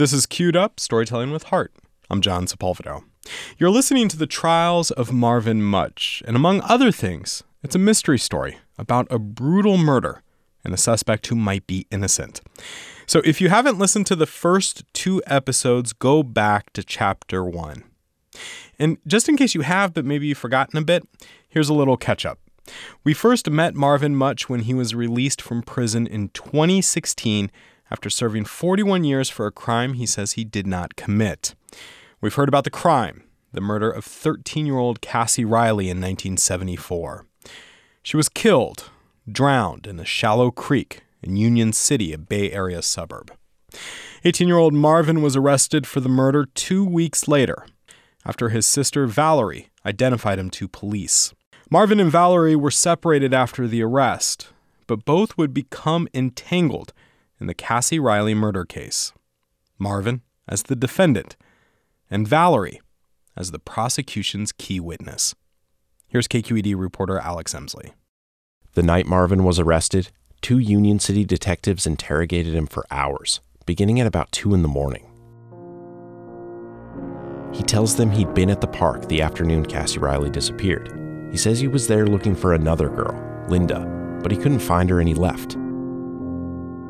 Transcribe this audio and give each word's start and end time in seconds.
This 0.00 0.14
is 0.14 0.24
Queued 0.24 0.56
Up 0.56 0.80
Storytelling 0.80 1.30
with 1.30 1.42
Heart. 1.42 1.74
I'm 2.08 2.22
John 2.22 2.46
Sepulvado. 2.46 3.04
You're 3.58 3.68
listening 3.68 4.08
to 4.08 4.16
the 4.16 4.26
trials 4.26 4.90
of 4.90 5.12
Marvin 5.12 5.62
Mutch, 5.62 6.22
and 6.26 6.34
among 6.34 6.62
other 6.62 6.90
things, 6.90 7.42
it's 7.62 7.74
a 7.74 7.78
mystery 7.78 8.18
story 8.18 8.56
about 8.78 9.06
a 9.10 9.18
brutal 9.18 9.76
murder 9.76 10.22
and 10.64 10.72
a 10.72 10.78
suspect 10.78 11.26
who 11.26 11.34
might 11.34 11.66
be 11.66 11.86
innocent. 11.90 12.40
So 13.06 13.20
if 13.26 13.42
you 13.42 13.50
haven't 13.50 13.78
listened 13.78 14.06
to 14.06 14.16
the 14.16 14.24
first 14.24 14.84
two 14.94 15.22
episodes, 15.26 15.92
go 15.92 16.22
back 16.22 16.72
to 16.72 16.82
chapter 16.82 17.44
one. 17.44 17.84
And 18.78 18.96
just 19.06 19.28
in 19.28 19.36
case 19.36 19.54
you 19.54 19.60
have, 19.60 19.92
but 19.92 20.06
maybe 20.06 20.28
you've 20.28 20.38
forgotten 20.38 20.78
a 20.78 20.82
bit, 20.82 21.06
here's 21.46 21.68
a 21.68 21.74
little 21.74 21.98
catch 21.98 22.24
up. 22.24 22.38
We 23.04 23.12
first 23.12 23.50
met 23.50 23.74
Marvin 23.74 24.16
Mutch 24.16 24.48
when 24.48 24.60
he 24.60 24.72
was 24.72 24.94
released 24.94 25.42
from 25.42 25.62
prison 25.62 26.06
in 26.06 26.30
2016 26.30 27.50
after 27.90 28.08
serving 28.10 28.44
41 28.44 29.04
years 29.04 29.28
for 29.28 29.46
a 29.46 29.52
crime 29.52 29.94
he 29.94 30.06
says 30.06 30.32
he 30.32 30.44
did 30.44 30.66
not 30.66 30.96
commit. 30.96 31.54
We've 32.20 32.34
heard 32.34 32.48
about 32.48 32.64
the 32.64 32.70
crime, 32.70 33.24
the 33.52 33.60
murder 33.60 33.90
of 33.90 34.04
13 34.04 34.66
year 34.66 34.78
old 34.78 35.00
Cassie 35.00 35.44
Riley 35.44 35.86
in 35.86 35.98
1974. 35.98 37.26
She 38.02 38.16
was 38.16 38.28
killed, 38.28 38.90
drowned 39.30 39.86
in 39.86 39.98
a 39.98 40.04
shallow 40.04 40.50
creek 40.50 41.02
in 41.22 41.36
Union 41.36 41.72
City, 41.72 42.12
a 42.12 42.18
Bay 42.18 42.50
Area 42.50 42.82
suburb. 42.82 43.32
18 44.24 44.48
year 44.48 44.58
old 44.58 44.74
Marvin 44.74 45.22
was 45.22 45.36
arrested 45.36 45.86
for 45.86 46.00
the 46.00 46.08
murder 46.08 46.46
two 46.54 46.84
weeks 46.84 47.26
later 47.28 47.66
after 48.24 48.50
his 48.50 48.66
sister 48.66 49.06
Valerie 49.06 49.70
identified 49.84 50.38
him 50.38 50.50
to 50.50 50.68
police. 50.68 51.32
Marvin 51.70 52.00
and 52.00 52.10
Valerie 52.10 52.56
were 52.56 52.70
separated 52.70 53.32
after 53.32 53.66
the 53.66 53.82
arrest, 53.82 54.48
but 54.86 55.04
both 55.04 55.38
would 55.38 55.54
become 55.54 56.08
entangled 56.12 56.92
in 57.40 57.46
the 57.46 57.54
Cassie 57.54 57.98
Riley 57.98 58.34
murder 58.34 58.64
case. 58.64 59.12
Marvin 59.78 60.22
as 60.50 60.64
the 60.64 60.76
defendant, 60.76 61.36
and 62.10 62.28
Valerie 62.28 62.80
as 63.36 63.52
the 63.52 63.58
prosecution's 63.58 64.52
key 64.52 64.80
witness. 64.80 65.34
Here's 66.08 66.28
KQED 66.28 66.74
reporter 66.76 67.18
Alex 67.18 67.54
Emslie. 67.54 67.92
The 68.74 68.82
night 68.82 69.06
Marvin 69.06 69.44
was 69.44 69.58
arrested, 69.58 70.10
two 70.42 70.58
Union 70.58 70.98
City 70.98 71.24
detectives 71.24 71.86
interrogated 71.86 72.54
him 72.54 72.66
for 72.66 72.84
hours, 72.90 73.40
beginning 73.64 74.00
at 74.00 74.06
about 74.06 74.32
2 74.32 74.52
in 74.54 74.62
the 74.62 74.68
morning. 74.68 75.06
He 77.52 77.62
tells 77.62 77.96
them 77.96 78.10
he'd 78.10 78.34
been 78.34 78.50
at 78.50 78.60
the 78.60 78.66
park 78.66 79.08
the 79.08 79.22
afternoon 79.22 79.66
Cassie 79.66 79.98
Riley 79.98 80.30
disappeared. 80.30 80.96
He 81.30 81.36
says 81.36 81.60
he 81.60 81.68
was 81.68 81.86
there 81.86 82.06
looking 82.06 82.34
for 82.34 82.54
another 82.54 82.88
girl, 82.88 83.14
Linda, 83.48 83.86
but 84.22 84.32
he 84.32 84.38
couldn't 84.38 84.60
find 84.60 84.90
her 84.90 84.98
and 84.98 85.08
he 85.08 85.14
left. 85.14 85.56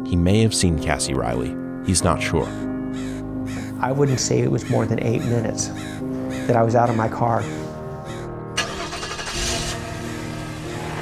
He 0.06 0.16
may 0.16 0.40
have 0.42 0.54
seen 0.54 0.78
Cassie 0.78 1.14
Riley. 1.14 1.54
He's 1.86 2.02
not 2.02 2.22
sure. 2.22 2.48
I 3.80 3.92
wouldn't 3.92 4.20
say 4.20 4.40
it 4.40 4.50
was 4.50 4.68
more 4.68 4.86
than 4.86 5.02
eight 5.02 5.22
minutes 5.24 5.68
that 6.46 6.56
I 6.56 6.62
was 6.62 6.74
out 6.74 6.90
of 6.90 6.96
my 6.96 7.08
car. 7.08 7.40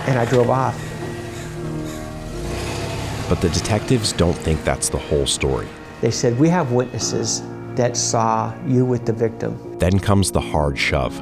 And 0.06 0.18
I 0.18 0.24
drove 0.24 0.50
off. 0.50 0.76
But 3.28 3.40
the 3.40 3.50
detectives 3.50 4.12
don't 4.12 4.36
think 4.36 4.62
that's 4.64 4.88
the 4.88 4.98
whole 4.98 5.26
story. 5.26 5.68
They 6.00 6.10
said, 6.10 6.38
We 6.38 6.48
have 6.48 6.72
witnesses 6.72 7.42
that 7.74 7.96
saw 7.96 8.54
you 8.66 8.84
with 8.84 9.04
the 9.06 9.12
victim. 9.12 9.78
Then 9.78 9.98
comes 9.98 10.30
the 10.30 10.40
hard 10.40 10.78
shove. 10.78 11.20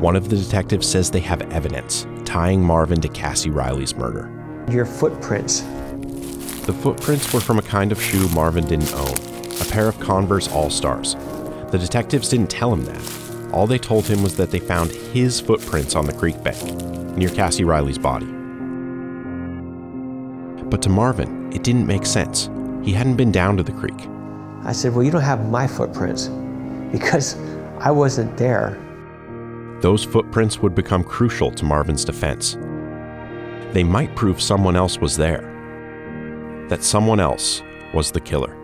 One 0.00 0.14
of 0.14 0.28
the 0.28 0.36
detectives 0.36 0.86
says 0.86 1.10
they 1.10 1.20
have 1.20 1.42
evidence 1.52 2.06
tying 2.24 2.62
Marvin 2.62 3.00
to 3.00 3.08
Cassie 3.08 3.50
Riley's 3.50 3.96
murder. 3.96 4.30
Your 4.70 4.84
footprints 4.86 5.62
the 6.68 6.74
footprints 6.74 7.32
were 7.32 7.40
from 7.40 7.58
a 7.58 7.62
kind 7.62 7.92
of 7.92 8.02
shoe 8.02 8.28
Marvin 8.28 8.66
didn't 8.66 8.92
own, 8.92 9.16
a 9.58 9.64
pair 9.70 9.88
of 9.88 9.98
Converse 10.00 10.48
All 10.48 10.68
Stars. 10.68 11.14
The 11.70 11.78
detectives 11.78 12.28
didn't 12.28 12.50
tell 12.50 12.70
him 12.70 12.84
that. 12.84 13.54
All 13.54 13.66
they 13.66 13.78
told 13.78 14.04
him 14.04 14.22
was 14.22 14.36
that 14.36 14.50
they 14.50 14.58
found 14.58 14.90
his 14.90 15.40
footprints 15.40 15.96
on 15.96 16.04
the 16.04 16.12
creek 16.12 16.42
bank, 16.42 16.62
near 17.16 17.30
Cassie 17.30 17.64
Riley's 17.64 17.96
body. 17.96 18.26
But 20.66 20.82
to 20.82 20.90
Marvin, 20.90 21.50
it 21.54 21.62
didn't 21.62 21.86
make 21.86 22.04
sense. 22.04 22.50
He 22.84 22.92
hadn't 22.92 23.16
been 23.16 23.32
down 23.32 23.56
to 23.56 23.62
the 23.62 23.72
creek. 23.72 24.06
I 24.64 24.72
said, 24.72 24.94
Well, 24.94 25.02
you 25.02 25.10
don't 25.10 25.22
have 25.22 25.48
my 25.48 25.66
footprints 25.66 26.26
because 26.92 27.34
I 27.80 27.90
wasn't 27.90 28.36
there. 28.36 28.78
Those 29.80 30.04
footprints 30.04 30.58
would 30.58 30.74
become 30.74 31.02
crucial 31.02 31.50
to 31.50 31.64
Marvin's 31.64 32.04
defense. 32.04 32.58
They 33.72 33.84
might 33.84 34.14
prove 34.16 34.42
someone 34.42 34.76
else 34.76 34.98
was 34.98 35.16
there 35.16 35.57
that 36.68 36.84
someone 36.84 37.20
else 37.20 37.62
was 37.94 38.12
the 38.12 38.20
killer. 38.20 38.54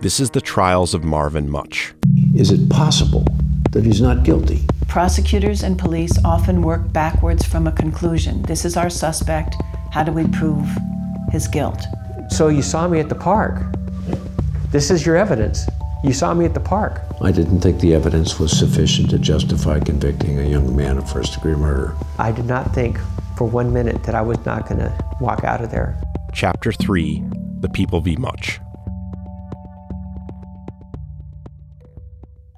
This 0.00 0.20
is 0.20 0.30
the 0.30 0.40
trials 0.40 0.94
of 0.94 1.04
Marvin 1.04 1.50
Mutch. 1.50 1.94
Is 2.34 2.50
it 2.50 2.70
possible 2.70 3.24
that 3.72 3.84
he's 3.84 4.00
not 4.00 4.22
guilty? 4.22 4.62
Prosecutors 4.86 5.62
and 5.62 5.78
police 5.78 6.12
often 6.24 6.62
work 6.62 6.92
backwards 6.92 7.44
from 7.44 7.66
a 7.66 7.72
conclusion. 7.72 8.42
This 8.42 8.64
is 8.64 8.76
our 8.76 8.88
suspect. 8.88 9.56
How 9.90 10.04
do 10.04 10.12
we 10.12 10.26
prove 10.28 10.66
his 11.30 11.48
guilt? 11.48 11.82
So 12.30 12.48
you 12.48 12.62
saw 12.62 12.86
me 12.86 13.00
at 13.00 13.08
the 13.08 13.14
park. 13.14 13.62
This 14.70 14.90
is 14.90 15.04
your 15.04 15.16
evidence. 15.16 15.66
You 16.04 16.12
saw 16.12 16.32
me 16.32 16.44
at 16.44 16.54
the 16.54 16.60
park. 16.60 17.00
I 17.20 17.32
didn't 17.32 17.60
think 17.60 17.80
the 17.80 17.94
evidence 17.94 18.38
was 18.38 18.56
sufficient 18.56 19.10
to 19.10 19.18
justify 19.18 19.80
convicting 19.80 20.38
a 20.38 20.48
young 20.48 20.76
man 20.76 20.96
of 20.96 21.10
first 21.10 21.34
degree 21.34 21.56
murder. 21.56 21.96
I 22.18 22.30
did 22.30 22.46
not 22.46 22.72
think 22.72 23.00
for 23.38 23.44
one 23.44 23.72
minute 23.72 24.02
that 24.02 24.16
I 24.16 24.20
was 24.20 24.44
not 24.44 24.68
going 24.68 24.80
to 24.80 25.16
walk 25.20 25.44
out 25.44 25.62
of 25.62 25.70
there. 25.70 25.96
Chapter 26.34 26.72
3 26.72 27.22
The 27.60 27.68
People 27.68 28.00
v. 28.00 28.16
Mutch. 28.16 28.58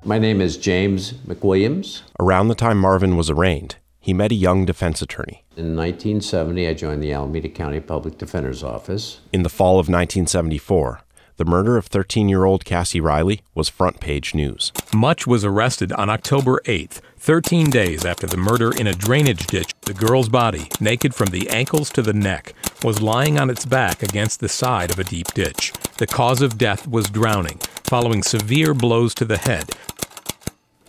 My 0.03 0.19
name 0.19 0.41
is 0.41 0.57
James 0.57 1.13
McWilliams. 1.13 2.01
Around 2.19 2.49
the 2.49 2.55
time 2.55 2.79
Marvin 2.79 3.19
was 3.19 3.29
arraigned, 3.29 3.77
he 3.99 4.15
met 4.15 4.33
a 4.33 4.35
young 4.35 4.65
defense 4.65 5.03
attorney. 5.03 5.45
In 5.55 5.77
1970, 5.77 6.67
I 6.67 6.73
joined 6.73 7.03
the 7.03 7.13
Alameda 7.13 7.51
County 7.51 7.81
Public 7.81 8.17
Defender's 8.17 8.63
Office. 8.63 9.21
In 9.35 9.43
the 9.43 9.51
fall 9.51 9.75
of 9.75 9.91
1974, 9.91 11.03
the 11.41 11.45
murder 11.47 11.79
of 11.79 11.87
13 11.87 12.29
year 12.29 12.45
old 12.45 12.67
Cassie 12.67 13.01
Riley 13.01 13.41
was 13.55 13.71
front 13.71 13.99
page 13.99 14.35
news. 14.35 14.73
Mutch 14.93 15.27
was 15.27 15.43
arrested 15.43 15.91
on 15.91 16.11
October 16.11 16.61
8th, 16.67 17.01
13 17.17 17.71
days 17.71 18.05
after 18.05 18.27
the 18.27 18.37
murder 18.37 18.77
in 18.77 18.87
a 18.87 18.93
drainage 18.93 19.47
ditch. 19.47 19.73
The 19.81 19.95
girl's 19.95 20.29
body, 20.29 20.69
naked 20.81 21.15
from 21.15 21.29
the 21.29 21.49
ankles 21.49 21.89
to 21.93 22.03
the 22.03 22.13
neck, 22.13 22.53
was 22.85 23.01
lying 23.01 23.39
on 23.39 23.49
its 23.49 23.65
back 23.65 24.03
against 24.03 24.41
the 24.41 24.51
side 24.51 24.91
of 24.91 24.99
a 24.99 25.05
deep 25.05 25.29
ditch. 25.29 25.73
The 25.97 26.07
cause 26.07 26.43
of 26.43 26.59
death 26.59 26.87
was 26.87 27.09
drowning, 27.09 27.57
following 27.85 28.23
severe 28.23 28.75
blows 28.75 29.15
to 29.15 29.25
the 29.25 29.39
head. 29.39 29.71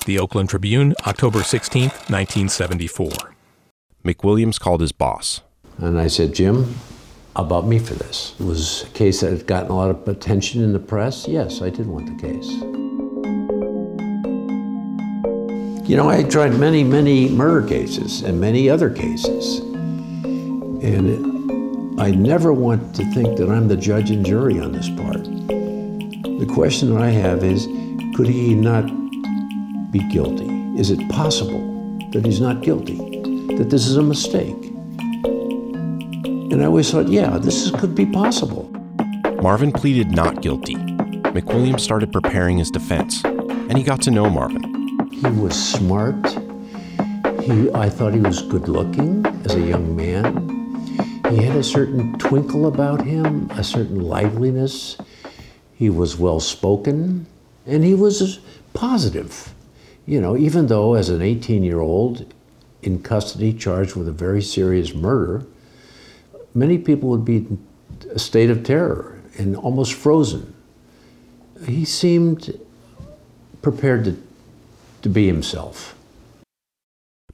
The 0.05 0.19
Oakland 0.19 0.49
Tribune, 0.49 0.95
October 1.07 1.43
16, 1.43 1.83
1974. 1.83 3.09
McWilliams 4.03 4.59
called 4.59 4.81
his 4.81 4.91
boss. 4.91 5.43
And 5.77 5.97
I 5.97 6.07
said, 6.07 6.35
Jim, 6.35 6.75
about 7.35 7.65
me 7.65 7.79
for 7.79 7.93
this. 7.93 8.35
It 8.39 8.45
was 8.45 8.83
a 8.83 8.87
case 8.87 9.21
that 9.21 9.31
had 9.31 9.47
gotten 9.47 9.71
a 9.71 9.75
lot 9.75 9.89
of 9.89 10.07
attention 10.07 10.63
in 10.63 10.73
the 10.73 10.79
press. 10.79 11.27
Yes, 11.27 11.61
I 11.61 11.69
did 11.69 11.87
want 11.87 12.07
the 12.07 12.21
case. 12.21 12.49
You 15.89 15.97
know, 15.97 16.09
I 16.09 16.23
tried 16.23 16.53
many, 16.53 16.83
many 16.83 17.29
murder 17.29 17.67
cases 17.67 18.21
and 18.21 18.39
many 18.39 18.69
other 18.69 18.89
cases. 18.89 19.59
And 20.83 21.99
I 21.99 22.11
never 22.11 22.53
want 22.53 22.95
to 22.95 23.05
think 23.11 23.37
that 23.37 23.49
I'm 23.49 23.67
the 23.67 23.77
judge 23.77 24.09
and 24.09 24.25
jury 24.25 24.59
on 24.59 24.71
this 24.71 24.89
part. 24.89 25.23
The 25.23 26.49
question 26.53 26.93
that 26.93 27.01
I 27.01 27.09
have 27.09 27.43
is 27.43 27.67
could 28.15 28.27
he 28.27 28.53
not 28.53 28.85
be 29.91 29.99
guilty? 30.09 30.47
Is 30.79 30.91
it 30.91 31.09
possible 31.09 31.59
that 32.11 32.25
he's 32.25 32.41
not 32.41 32.61
guilty? 32.61 32.97
That 33.57 33.69
this 33.69 33.87
is 33.87 33.97
a 33.97 34.01
mistake? 34.01 34.70
And 36.61 36.67
I 36.67 36.69
always 36.69 36.91
thought, 36.91 37.07
yeah, 37.07 37.39
this 37.39 37.63
is, 37.63 37.71
could 37.71 37.95
be 37.95 38.05
possible. 38.05 38.69
Marvin 39.41 39.71
pleaded 39.71 40.11
not 40.11 40.43
guilty. 40.43 40.75
McWilliams 40.75 41.79
started 41.79 42.13
preparing 42.13 42.59
his 42.59 42.69
defense, 42.69 43.23
and 43.25 43.75
he 43.75 43.83
got 43.83 43.99
to 44.03 44.11
know 44.11 44.29
Marvin. 44.29 45.09
He 45.11 45.25
was 45.25 45.55
smart. 45.55 46.23
He, 47.41 47.71
I 47.73 47.89
thought 47.89 48.13
he 48.13 48.19
was 48.19 48.43
good 48.43 48.69
looking 48.69 49.25
as 49.43 49.55
a 49.55 49.59
young 49.59 49.95
man. 49.95 50.75
He 51.31 51.37
had 51.37 51.57
a 51.57 51.63
certain 51.63 52.15
twinkle 52.19 52.67
about 52.67 53.03
him, 53.03 53.49
a 53.55 53.63
certain 53.63 53.99
liveliness. 53.99 54.97
He 55.73 55.89
was 55.89 56.19
well 56.19 56.39
spoken, 56.39 57.25
and 57.65 57.83
he 57.83 57.95
was 57.95 58.39
positive. 58.73 59.55
You 60.05 60.21
know, 60.21 60.37
even 60.37 60.67
though 60.67 60.93
as 60.93 61.09
an 61.09 61.23
18 61.23 61.63
year 61.63 61.79
old 61.79 62.31
in 62.83 63.01
custody 63.01 63.51
charged 63.51 63.95
with 63.95 64.07
a 64.07 64.11
very 64.11 64.43
serious 64.43 64.93
murder, 64.93 65.43
many 66.53 66.77
people 66.77 67.09
would 67.09 67.25
be 67.25 67.37
in 67.37 67.67
a 68.11 68.19
state 68.19 68.49
of 68.49 68.63
terror 68.63 69.21
and 69.37 69.55
almost 69.55 69.93
frozen. 69.93 70.53
He 71.65 71.85
seemed 71.85 72.59
prepared 73.61 74.05
to, 74.05 74.21
to 75.03 75.09
be 75.09 75.27
himself. 75.27 75.95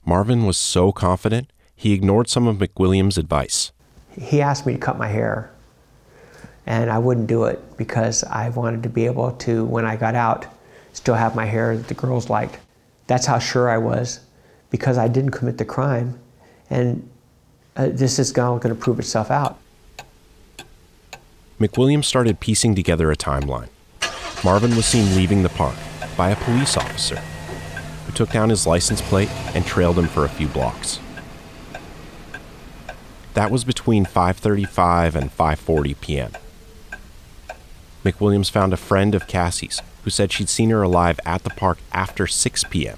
Marvin 0.05 0.45
was 0.45 0.57
so 0.57 0.91
confident, 0.91 1.51
he 1.75 1.93
ignored 1.93 2.29
some 2.29 2.47
of 2.47 2.57
McWilliams' 2.57 3.17
advice. 3.17 3.71
He 4.19 4.41
asked 4.41 4.65
me 4.65 4.73
to 4.73 4.79
cut 4.79 4.97
my 4.97 5.07
hair. 5.07 5.51
And 6.65 6.89
I 6.89 6.97
wouldn't 6.97 7.27
do 7.27 7.45
it 7.45 7.77
because 7.77 8.23
I 8.25 8.49
wanted 8.49 8.83
to 8.83 8.89
be 8.89 9.05
able 9.05 9.31
to, 9.31 9.63
when 9.65 9.85
I 9.85 9.95
got 9.95 10.15
out, 10.15 10.45
still 10.93 11.15
have 11.15 11.35
my 11.35 11.45
hair 11.45 11.77
that 11.77 11.87
the 11.87 11.93
girls 11.93 12.29
liked. 12.29 12.57
That's 13.05 13.25
how 13.25 13.39
sure 13.39 13.69
I 13.69 13.77
was 13.77 14.19
because 14.69 14.97
I 14.97 15.07
didn't 15.07 15.31
commit 15.31 15.57
the 15.57 15.65
crime. 15.65 16.19
And 16.69 17.09
uh, 17.77 17.89
this 17.89 18.19
is 18.19 18.31
going 18.31 18.59
to 18.59 18.75
prove 18.75 18.99
itself 18.99 19.31
out. 19.31 19.57
McWilliams 21.59 22.05
started 22.05 22.39
piecing 22.39 22.75
together 22.75 23.11
a 23.11 23.15
timeline. 23.15 23.69
Marvin 24.43 24.75
was 24.75 24.85
seen 24.85 25.15
leaving 25.15 25.43
the 25.43 25.49
park 25.49 25.75
by 26.15 26.29
a 26.29 26.35
police 26.35 26.77
officer 26.77 27.17
who 28.05 28.11
took 28.11 28.31
down 28.31 28.49
his 28.49 28.67
license 28.67 29.01
plate 29.01 29.29
and 29.55 29.65
trailed 29.65 29.97
him 29.97 30.07
for 30.07 30.25
a 30.25 30.29
few 30.29 30.47
blocks. 30.47 30.99
That 33.33 33.51
was 33.51 33.63
between 33.63 34.05
5:35 34.05 35.15
and 35.15 35.35
5:40 35.35 36.01
p.m. 36.01 36.31
McWilliams 38.03 38.49
found 38.49 38.73
a 38.73 38.77
friend 38.77 39.13
of 39.13 39.27
Cassie's 39.27 39.81
who 40.03 40.09
said 40.09 40.31
she'd 40.31 40.49
seen 40.49 40.69
her 40.69 40.81
alive 40.81 41.19
at 41.25 41.43
the 41.43 41.49
park 41.51 41.79
after 41.91 42.25
6 42.25 42.63
p.m. 42.65 42.97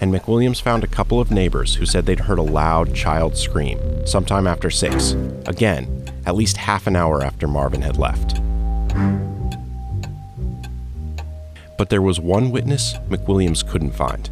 And 0.00 0.12
McWilliams 0.12 0.60
found 0.60 0.84
a 0.84 0.88
couple 0.88 1.20
of 1.20 1.30
neighbors 1.30 1.74
who 1.74 1.86
said 1.86 2.06
they'd 2.06 2.20
heard 2.20 2.38
a 2.38 2.42
loud 2.42 2.94
child 2.94 3.36
scream 3.36 4.06
sometime 4.06 4.46
after 4.46 4.70
6, 4.70 5.12
again, 5.46 6.12
at 6.24 6.36
least 6.36 6.56
half 6.56 6.86
an 6.86 6.94
hour 6.94 7.22
after 7.22 7.48
Marvin 7.48 7.82
had 7.82 7.96
left. 7.96 8.40
But 11.76 11.90
there 11.90 12.02
was 12.02 12.20
one 12.20 12.50
witness 12.50 12.94
McWilliams 13.08 13.66
couldn't 13.66 13.92
find. 13.92 14.30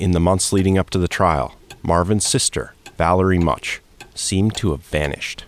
In 0.00 0.12
the 0.12 0.20
months 0.20 0.52
leading 0.52 0.78
up 0.78 0.90
to 0.90 0.98
the 0.98 1.08
trial, 1.08 1.56
Marvin's 1.82 2.26
sister, 2.26 2.74
Valerie 2.96 3.38
Mutch, 3.38 3.80
seemed 4.14 4.56
to 4.56 4.72
have 4.72 4.82
vanished. 4.82 5.44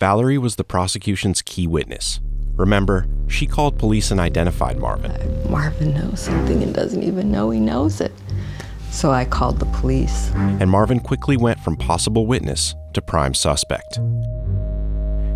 Valerie 0.00 0.38
was 0.38 0.56
the 0.56 0.64
prosecution's 0.64 1.40
key 1.40 1.66
witness. 1.66 2.20
Remember, 2.56 3.06
she 3.28 3.46
called 3.46 3.78
police 3.78 4.10
and 4.10 4.20
identified 4.20 4.78
Marvin. 4.78 5.10
Uh, 5.10 5.48
Marvin 5.48 5.94
knows 5.94 6.20
something 6.20 6.62
and 6.62 6.74
doesn't 6.74 7.02
even 7.02 7.30
know 7.30 7.50
he 7.50 7.60
knows 7.60 8.00
it. 8.00 8.12
So 8.90 9.10
I 9.10 9.24
called 9.24 9.58
the 9.58 9.66
police. 9.66 10.30
And 10.34 10.70
Marvin 10.70 11.00
quickly 11.00 11.36
went 11.36 11.58
from 11.60 11.76
possible 11.76 12.26
witness 12.26 12.74
to 12.92 13.02
prime 13.02 13.34
suspect. 13.34 13.98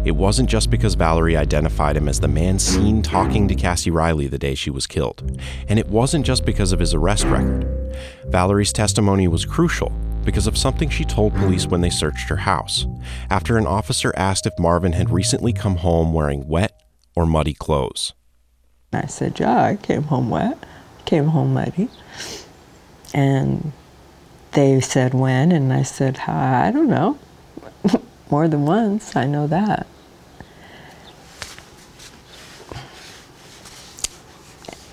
It 0.05 0.15
wasn't 0.15 0.49
just 0.49 0.71
because 0.71 0.95
Valerie 0.95 1.37
identified 1.37 1.97
him 1.97 2.09
as 2.09 2.21
the 2.21 2.29
man 2.29 2.59
seen 2.59 3.03
talking 3.03 3.49
to 3.49 3.55
Cassie 3.55 3.91
Riley 3.91 4.29
the 4.29 4.39
day 4.39 4.55
she 4.55 4.71
was 4.71 4.87
killed. 4.87 5.39
And 5.69 5.79
it 5.79 5.89
wasn't 5.89 6.25
just 6.25 6.47
because 6.47 6.73
of 6.73 6.79
his 6.79 6.95
arrest 6.95 7.25
record. 7.25 7.67
Valerie's 8.27 8.73
testimony 8.73 9.27
was 9.27 9.45
crucial 9.45 9.91
because 10.25 10.47
of 10.47 10.57
something 10.57 10.89
she 10.89 11.05
told 11.05 11.35
police 11.35 11.67
when 11.67 11.81
they 11.81 11.91
searched 11.91 12.29
her 12.29 12.37
house, 12.37 12.87
after 13.29 13.59
an 13.59 13.67
officer 13.67 14.13
asked 14.17 14.47
if 14.47 14.59
Marvin 14.59 14.93
had 14.93 15.11
recently 15.11 15.53
come 15.53 15.77
home 15.77 16.13
wearing 16.13 16.47
wet 16.47 16.88
or 17.19 17.27
muddy 17.27 17.53
clothes. 17.53 18.13
I 18.93 19.07
said, 19.07 19.41
Yeah, 19.41 19.65
I 19.65 19.75
came 19.75 20.05
home 20.05 20.31
wet, 20.31 20.57
came 21.05 21.27
home 21.27 21.53
muddy. 21.53 21.89
And 23.13 23.73
they 24.53 24.81
said, 24.81 25.15
When? 25.15 25.51
And 25.51 25.73
I 25.73 25.83
said, 25.83 26.21
I 26.29 26.71
don't 26.71 26.89
know. 26.89 27.19
More 28.31 28.47
than 28.47 28.65
once, 28.67 29.17
I 29.17 29.27
know 29.27 29.49
that. 29.49 29.89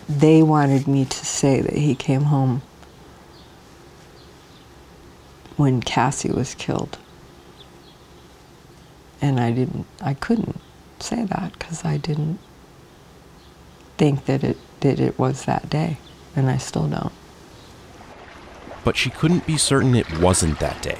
They 0.10 0.42
wanted 0.42 0.88
me 0.88 1.06
to 1.06 1.26
say 1.26 1.62
that 1.62 1.78
he 1.78 1.94
came 1.94 2.24
home 2.24 2.64
when 5.58 5.80
Cassie 5.80 6.32
was 6.32 6.56
killed. 6.56 6.98
And 9.22 9.40
I 9.40 9.52
didn't, 9.52 9.86
I 10.02 10.16
couldn't 10.16 10.60
say 11.06 11.24
that 11.24 11.54
because 11.54 11.86
I 11.86 11.98
didn't 11.98 12.40
think 13.98 14.26
that 14.26 14.44
it, 14.44 14.58
that 14.82 15.00
it 15.00 15.18
was 15.18 15.46
that 15.46 15.70
day, 15.70 15.98
and 16.36 16.50
I 16.50 16.58
still 16.58 16.88
don't. 16.88 17.14
But 18.84 18.98
she 18.98 19.10
couldn't 19.10 19.48
be 19.48 19.58
certain 19.58 19.96
it 19.96 20.20
wasn't 20.20 20.60
that 20.60 20.82
day. 20.82 21.00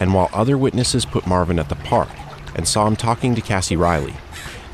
And 0.00 0.14
while 0.14 0.30
other 0.32 0.56
witnesses 0.56 1.04
put 1.04 1.26
Marvin 1.26 1.58
at 1.58 1.68
the 1.68 1.74
park 1.74 2.10
and 2.54 2.66
saw 2.66 2.86
him 2.86 2.96
talking 2.96 3.34
to 3.34 3.40
Cassie 3.40 3.76
Riley, 3.76 4.14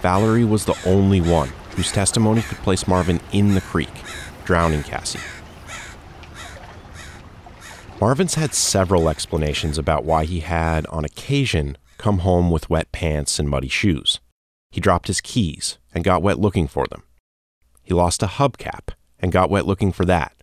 Valerie 0.03 0.45
was 0.45 0.65
the 0.65 0.77
only 0.85 1.21
one 1.21 1.51
whose 1.77 1.91
testimony 1.91 2.43
could 2.43 2.59
place 2.59 2.87
Marvin 2.87 3.21
in 3.33 3.55
the 3.55 3.61
creek, 3.61 3.93
drowning 4.45 4.83
Cassie. 4.83 5.21
Marvin's 8.01 8.35
had 8.35 8.53
several 8.53 9.09
explanations 9.09 9.79
about 9.79 10.05
why 10.05 10.25
he 10.25 10.41
had, 10.41 10.85
on 10.87 11.05
occasion, 11.05 11.79
come 12.05 12.19
home 12.19 12.51
with 12.51 12.69
wet 12.69 12.93
pants 12.93 13.39
and 13.39 13.49
muddy 13.49 13.67
shoes. 13.67 14.21
He 14.71 14.79
dropped 14.79 15.06
his 15.06 15.23
keys 15.23 15.79
and 15.95 16.05
got 16.05 16.21
wet 16.21 16.39
looking 16.39 16.67
for 16.67 16.87
them. 16.87 17.03
He 17.83 17.95
lost 17.95 18.23
a 18.23 18.27
hubcap 18.27 18.91
and 19.21 19.33
got 19.33 19.49
wet 19.49 19.67
looking 19.67 19.91
for 19.91 20.05
that. 20.05 20.35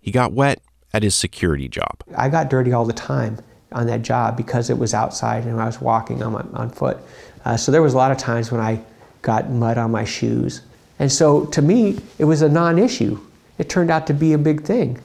He 0.00 0.12
got 0.12 0.32
wet 0.32 0.62
at 0.94 1.02
his 1.02 1.16
security 1.16 1.66
job. 1.66 2.04
I 2.16 2.28
got 2.28 2.50
dirty 2.50 2.72
all 2.72 2.84
the 2.84 2.92
time 2.92 3.38
on 3.72 3.88
that 3.88 4.02
job 4.02 4.36
because 4.36 4.70
it 4.70 4.78
was 4.78 4.94
outside 4.94 5.44
and 5.44 5.60
I 5.60 5.66
was 5.66 5.80
walking 5.80 6.22
on, 6.22 6.34
my, 6.34 6.44
on 6.54 6.70
foot. 6.70 6.98
Uh, 7.44 7.56
so 7.56 7.72
there 7.72 7.82
was 7.82 7.94
a 7.94 7.96
lot 7.96 8.12
of 8.12 8.18
times 8.18 8.52
when 8.52 8.60
I 8.60 8.80
got 9.22 9.50
mud 9.50 9.78
on 9.78 9.90
my 9.90 10.04
shoes. 10.04 10.62
And 11.00 11.10
so 11.10 11.46
to 11.46 11.62
me, 11.62 11.98
it 12.20 12.26
was 12.26 12.42
a 12.42 12.48
non 12.48 12.78
issue. 12.78 13.18
It 13.58 13.68
turned 13.68 13.90
out 13.90 14.06
to 14.06 14.14
be 14.14 14.34
a 14.34 14.38
big 14.38 14.62
thing. 14.62 15.00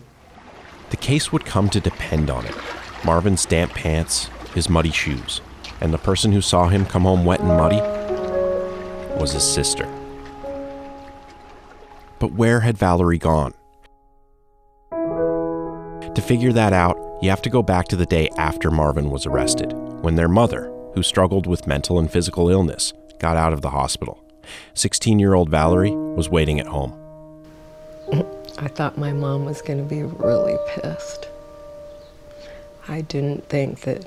The 0.91 0.97
case 0.97 1.31
would 1.31 1.45
come 1.45 1.71
to 1.71 1.79
depend 1.79 2.29
on 2.29 2.45
it 2.45 2.55
Marvin's 3.03 3.47
damp 3.47 3.71
pants, 3.71 4.29
his 4.53 4.69
muddy 4.69 4.91
shoes, 4.91 5.41
and 5.81 5.93
the 5.93 5.97
person 5.97 6.31
who 6.31 6.41
saw 6.41 6.67
him 6.67 6.85
come 6.85 7.03
home 7.03 7.25
wet 7.25 7.39
and 7.39 7.49
muddy 7.49 7.81
was 9.19 9.33
his 9.33 9.43
sister. 9.43 9.85
But 12.19 12.33
where 12.33 12.61
had 12.61 12.77
Valerie 12.77 13.17
gone? 13.17 13.53
To 14.91 16.21
figure 16.21 16.51
that 16.53 16.73
out, 16.73 16.97
you 17.21 17.29
have 17.29 17.41
to 17.43 17.49
go 17.49 17.61
back 17.61 17.87
to 17.89 17.95
the 17.95 18.05
day 18.05 18.29
after 18.37 18.71
Marvin 18.71 19.09
was 19.09 19.25
arrested, 19.25 19.73
when 20.01 20.15
their 20.15 20.27
mother, 20.27 20.71
who 20.93 21.03
struggled 21.03 21.45
with 21.45 21.67
mental 21.67 21.99
and 21.99 22.11
physical 22.11 22.49
illness, 22.49 22.93
got 23.19 23.37
out 23.37 23.53
of 23.53 23.61
the 23.61 23.69
hospital. 23.69 24.23
16 24.73 25.19
year 25.19 25.33
old 25.33 25.49
Valerie 25.49 25.91
was 25.91 26.29
waiting 26.29 26.59
at 26.59 26.67
home. 26.67 26.93
I 28.57 28.67
thought 28.67 28.97
my 28.97 29.13
mom 29.13 29.45
was 29.45 29.61
going 29.61 29.77
to 29.77 29.83
be 29.83 30.03
really 30.03 30.57
pissed. 30.69 31.27
I 32.87 33.01
didn't 33.01 33.47
think 33.49 33.81
that. 33.81 34.05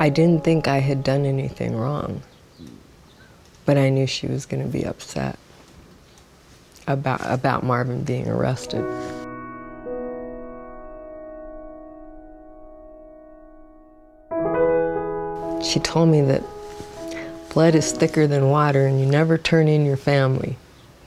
I 0.00 0.08
didn't 0.08 0.44
think 0.44 0.66
I 0.66 0.78
had 0.78 1.04
done 1.04 1.26
anything 1.26 1.76
wrong. 1.76 2.22
But 3.66 3.76
I 3.76 3.90
knew 3.90 4.06
she 4.06 4.26
was 4.26 4.46
going 4.46 4.62
to 4.62 4.68
be 4.68 4.82
upset 4.82 5.38
about, 6.88 7.20
about 7.22 7.64
Marvin 7.64 8.02
being 8.02 8.26
arrested. 8.26 8.82
She 15.62 15.78
told 15.80 16.08
me 16.08 16.22
that 16.22 16.42
blood 17.50 17.74
is 17.74 17.92
thicker 17.92 18.26
than 18.26 18.48
water 18.48 18.86
and 18.86 18.98
you 18.98 19.04
never 19.04 19.36
turn 19.36 19.68
in 19.68 19.84
your 19.84 19.98
family. 19.98 20.56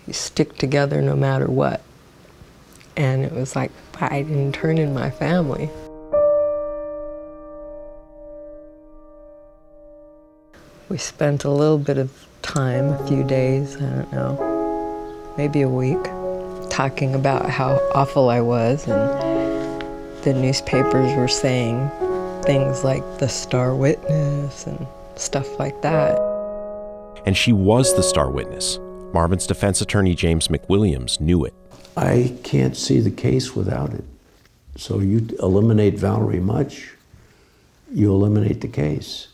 You 0.05 0.13
stick 0.13 0.55
together 0.59 1.01
no 1.01 1.15
matter 1.15 1.47
what. 1.47 1.81
And 2.95 3.25
it 3.25 3.31
was 3.31 3.55
like, 3.55 3.71
I 3.99 4.21
didn't 4.21 4.53
turn 4.53 4.77
in 4.77 4.93
my 4.93 5.09
family. 5.09 5.71
We 10.93 10.99
spent 10.99 11.43
a 11.43 11.49
little 11.49 11.79
bit 11.79 11.97
of 11.97 12.11
time, 12.43 12.89
a 12.89 13.07
few 13.07 13.23
days, 13.23 13.77
I 13.77 13.79
don't 13.79 14.13
know, 14.13 15.33
maybe 15.39 15.63
a 15.63 15.67
week, 15.67 16.03
talking 16.69 17.15
about 17.15 17.49
how 17.49 17.79
awful 17.95 18.29
I 18.29 18.41
was. 18.41 18.87
And 18.87 19.81
the 20.21 20.35
newspapers 20.35 21.17
were 21.17 21.27
saying 21.27 21.89
things 22.43 22.83
like 22.83 23.01
the 23.17 23.27
star 23.27 23.73
witness 23.73 24.67
and 24.67 24.85
stuff 25.15 25.57
like 25.57 25.81
that. 25.81 26.15
And 27.25 27.35
she 27.35 27.53
was 27.53 27.95
the 27.95 28.03
star 28.03 28.29
witness. 28.29 28.77
Marvin's 29.15 29.47
defense 29.47 29.81
attorney, 29.81 30.13
James 30.13 30.47
McWilliams, 30.47 31.19
knew 31.19 31.43
it. 31.43 31.55
I 31.97 32.37
can't 32.43 32.77
see 32.77 32.99
the 32.99 33.09
case 33.09 33.55
without 33.55 33.95
it. 33.95 34.03
So 34.77 34.99
you 34.99 35.27
eliminate 35.39 35.97
Valerie 35.97 36.39
Mutch, 36.39 36.91
you 37.91 38.13
eliminate 38.13 38.61
the 38.61 38.67
case. 38.67 39.29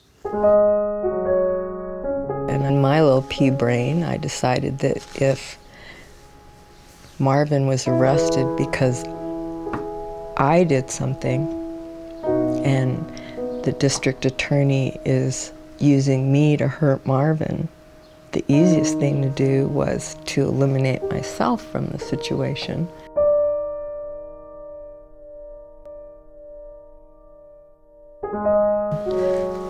And 2.50 2.65
in 2.65 2.82
my 2.82 3.03
little 3.03 3.22
pea 3.22 3.51
brain, 3.51 4.01
I 4.01 4.18
decided 4.18 4.79
that 4.79 5.22
if 5.22 5.60
Marvin 7.20 7.68
was 7.68 7.88
arrested 7.88 8.58
because 8.58 9.03
I 10.36 10.65
did 10.68 10.89
something 10.89 11.48
and 12.65 12.98
the 13.63 13.72
district 13.74 14.25
attorney 14.25 15.00
is 15.06 15.51
using 15.77 16.32
me 16.32 16.58
to 16.58 16.68
hurt 16.68 17.06
Marvin, 17.06 17.70
the 18.32 18.44
easiest 18.48 18.98
thing 18.98 19.22
to 19.22 19.29
do 19.29 19.68
was 19.68 20.15
to 20.25 20.41
eliminate 20.41 21.03
myself 21.12 21.62
from 21.62 21.86
the 21.89 22.00
situation. 22.00 22.88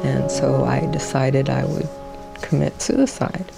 And 0.06 0.32
so 0.32 0.64
I 0.64 0.90
decided 0.94 1.50
I 1.50 1.66
would 1.66 1.90
commit 2.42 2.82
suicide. 2.82 3.52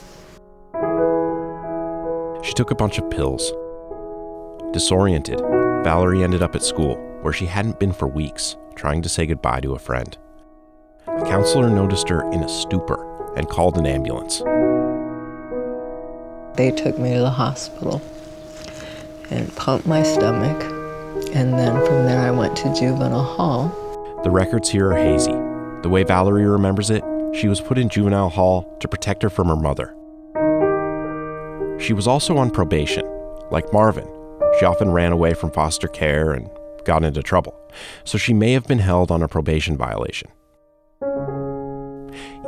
She 2.44 2.54
took 2.54 2.72
a 2.72 2.76
bunch 2.76 2.98
of 2.98 3.10
pills. 3.10 3.52
Disoriented, 4.74 5.40
Valerie 5.84 6.24
ended 6.24 6.42
up 6.42 6.56
at 6.56 6.64
school, 6.64 6.96
where 7.22 7.34
she 7.34 7.46
hadn't 7.46 7.80
been 7.80 7.94
for 7.94 8.08
weeks, 8.08 8.58
trying 8.76 9.02
to 9.02 9.10
say 9.10 9.26
goodbye 9.26 9.62
to 9.62 9.74
a 9.74 9.80
friend. 9.80 10.18
A 11.08 11.22
counselor 11.26 11.70
noticed 11.70 12.10
her 12.10 12.30
in 12.32 12.44
a 12.44 12.50
stupor 12.50 13.34
and 13.36 13.48
called 13.48 13.78
an 13.78 13.86
ambulance. 13.86 14.40
They 16.58 16.72
took 16.72 16.98
me 16.98 17.14
to 17.14 17.20
the 17.20 17.30
hospital 17.30 18.02
and 19.30 19.56
pumped 19.56 19.88
my 19.88 20.04
stomach. 20.04 20.62
And 21.34 21.54
then 21.54 21.74
from 21.86 22.06
there, 22.06 22.20
I 22.20 22.32
went 22.32 22.56
to 22.58 22.74
juvenile 22.74 23.24
hall. 23.24 23.70
The 24.24 24.32
records 24.32 24.70
here 24.70 24.92
are 24.92 24.98
hazy. 24.98 25.32
The 25.82 25.90
way 25.90 26.04
Valerie 26.04 26.46
remembers 26.46 26.90
it, 26.90 27.04
she 27.34 27.48
was 27.48 27.62
put 27.62 27.78
in 27.78 27.90
juvenile 27.90 28.30
hall 28.30 28.78
to 28.80 28.88
protect 28.88 29.24
her 29.24 29.30
from 29.30 29.48
her 29.48 29.56
mother. 29.56 29.96
She 31.80 31.94
was 31.94 32.08
also 32.08 32.38
on 32.38 32.52
probation. 32.52 33.06
Like 33.50 33.74
Marvin, 33.74 34.08
she 34.60 34.66
often 34.66 34.92
ran 34.92 35.12
away 35.12 35.34
from 35.34 35.52
foster 35.52 35.88
care 35.88 36.32
and 36.32 36.50
got 36.86 37.04
into 37.04 37.22
trouble, 37.22 37.56
so 38.04 38.18
she 38.18 38.34
may 38.34 38.54
have 38.54 38.68
been 38.68 38.80
held 38.80 39.12
on 39.12 39.24
a 39.24 39.28
probation 39.28 39.78
violation. 39.78 40.30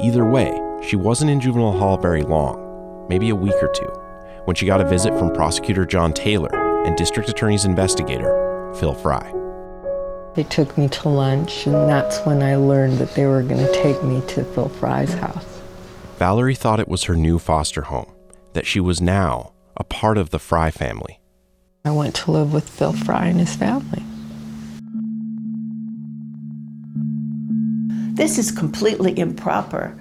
Either 0.02 0.26
way, 0.26 0.60
she 0.82 0.96
wasn't 0.96 1.32
in 1.32 1.40
juvenile 1.40 1.78
hall 1.78 1.98
very 1.98 2.24
long, 2.24 3.06
maybe 3.10 3.30
a 3.30 3.36
week 3.36 3.56
or 3.62 3.72
two, 3.74 3.92
when 4.46 4.56
she 4.56 4.66
got 4.66 4.82
a 4.82 4.88
visit 4.88 5.18
from 5.18 5.34
prosecutor 5.34 5.86
John 5.86 6.14
Taylor 6.14 6.84
and 6.86 6.98
district 6.98 7.30
attorney's 7.30 7.66
investigator, 7.66 8.74
Phil 8.80 8.94
Fry. 8.94 9.43
They 10.36 10.44
took 10.44 10.78
me 10.80 10.90
to 10.90 11.10
lunch, 11.10 11.68
and 11.68 11.88
that's 11.88 12.20
when 12.26 12.42
I 12.42 12.56
learned 12.56 12.98
that 12.98 13.14
they 13.14 13.28
were 13.28 13.44
going 13.44 13.64
to 13.64 13.72
take 13.74 14.04
me 14.04 14.20
to 14.30 14.44
Phil 14.44 14.68
Fry's 14.68 15.14
house. 15.14 15.62
Valerie 16.18 16.56
thought 16.56 16.80
it 16.80 16.88
was 16.88 17.04
her 17.04 17.16
new 17.16 17.38
foster 17.38 17.84
home, 17.84 18.12
that 18.54 18.66
she 18.66 18.80
was 18.80 19.00
now 19.00 19.54
a 19.78 19.84
part 19.84 20.18
of 20.18 20.32
the 20.32 20.40
Fry 20.40 20.72
family. 20.72 21.20
I 21.86 21.92
went 21.92 22.16
to 22.16 22.32
live 22.32 22.52
with 22.52 22.68
Phil 22.68 22.94
Fry 22.94 23.28
and 23.28 23.40
his 23.40 23.56
family. 23.56 24.02
This 28.16 28.40
is 28.40 28.50
completely 28.50 29.18
improper 29.20 29.96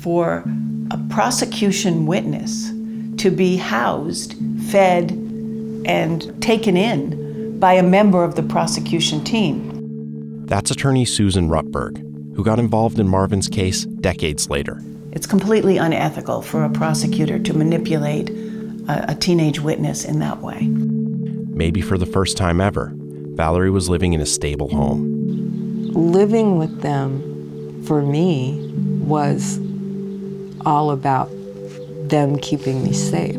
for 0.00 0.44
a 0.90 0.98
prosecution 1.10 2.06
witness 2.06 2.70
to 3.22 3.30
be 3.30 3.56
housed, 3.56 4.34
fed, 4.70 5.12
and 5.84 6.42
taken 6.42 6.76
in 6.76 7.29
by 7.60 7.74
a 7.74 7.82
member 7.82 8.24
of 8.24 8.34
the 8.34 8.42
prosecution 8.42 9.22
team. 9.22 10.46
That's 10.46 10.70
attorney 10.70 11.04
Susan 11.04 11.48
Rutberg, 11.48 11.98
who 12.34 12.42
got 12.42 12.58
involved 12.58 12.98
in 12.98 13.06
Marvin's 13.06 13.48
case 13.48 13.84
decades 13.84 14.48
later. 14.48 14.80
It's 15.12 15.26
completely 15.26 15.76
unethical 15.76 16.40
for 16.40 16.64
a 16.64 16.70
prosecutor 16.70 17.38
to 17.38 17.52
manipulate 17.52 18.30
a, 18.30 19.10
a 19.10 19.14
teenage 19.14 19.60
witness 19.60 20.06
in 20.06 20.20
that 20.20 20.40
way. 20.40 20.68
Maybe 20.68 21.82
for 21.82 21.98
the 21.98 22.06
first 22.06 22.38
time 22.38 22.60
ever, 22.60 22.92
Valerie 22.94 23.70
was 23.70 23.90
living 23.90 24.14
in 24.14 24.22
a 24.22 24.26
stable 24.26 24.70
home. 24.70 25.90
Living 25.92 26.56
with 26.56 26.80
them 26.80 27.84
for 27.84 28.00
me 28.00 28.72
was 29.02 29.58
all 30.64 30.90
about 30.90 31.30
them 32.08 32.38
keeping 32.38 32.82
me 32.82 32.94
safe. 32.94 33.36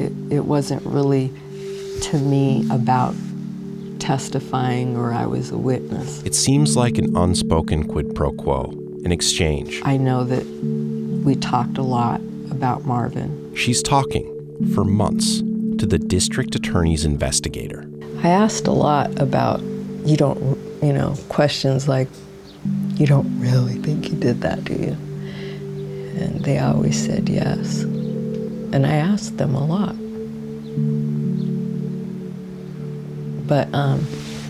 It, 0.00 0.12
it 0.30 0.44
wasn't 0.44 0.84
really 0.86 1.32
to 2.02 2.18
me 2.18 2.66
about 2.70 3.14
testifying 3.98 4.96
or 4.96 5.12
I 5.12 5.26
was 5.26 5.50
a 5.50 5.58
witness. 5.58 6.22
It 6.22 6.34
seems 6.34 6.76
like 6.76 6.98
an 6.98 7.16
unspoken 7.16 7.88
quid 7.88 8.14
pro 8.14 8.32
quo, 8.32 8.70
an 9.04 9.12
exchange. 9.12 9.80
I 9.84 9.96
know 9.96 10.24
that 10.24 10.44
we 11.24 11.34
talked 11.34 11.78
a 11.78 11.82
lot 11.82 12.20
about 12.50 12.84
Marvin. 12.84 13.54
She's 13.54 13.82
talking 13.82 14.32
for 14.74 14.84
months 14.84 15.38
to 15.78 15.86
the 15.86 15.98
district 15.98 16.54
attorney's 16.54 17.04
investigator. 17.04 17.88
I 18.22 18.28
asked 18.28 18.66
a 18.66 18.72
lot 18.72 19.18
about, 19.20 19.60
you 20.04 20.16
don't, 20.16 20.38
you 20.82 20.92
know, 20.92 21.16
questions 21.28 21.88
like, 21.88 22.08
you 22.94 23.06
don't 23.06 23.40
really 23.40 23.74
think 23.74 24.04
he 24.06 24.16
did 24.16 24.40
that, 24.40 24.64
do 24.64 24.72
you? 24.72 24.96
And 26.18 26.44
they 26.44 26.58
always 26.58 27.04
said 27.04 27.28
yes. 27.28 27.82
And 27.82 28.86
I 28.86 28.94
asked 28.94 29.36
them 29.36 29.54
a 29.54 29.64
lot. 29.64 29.94
But, 33.46 33.72
um, 33.72 34.04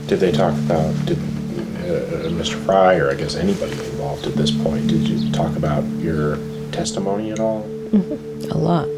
Did 0.07 0.21
they 0.21 0.33
talk 0.33 0.55
about, 0.55 0.95
did 1.07 1.19
uh, 1.19 2.31
Mr. 2.31 2.63
Fry, 2.65 2.97
or 2.97 3.11
I 3.11 3.15
guess 3.15 3.35
anybody 3.37 3.73
involved 3.73 4.27
at 4.27 4.35
this 4.35 4.51
point, 4.51 4.89
did 4.89 5.07
you 5.07 5.31
talk 5.33 5.55
about 5.57 5.85
your 5.99 6.39
testimony 6.73 7.31
at 7.31 7.41
all? 7.41 7.65
a 8.51 8.59
lot. 8.59 8.89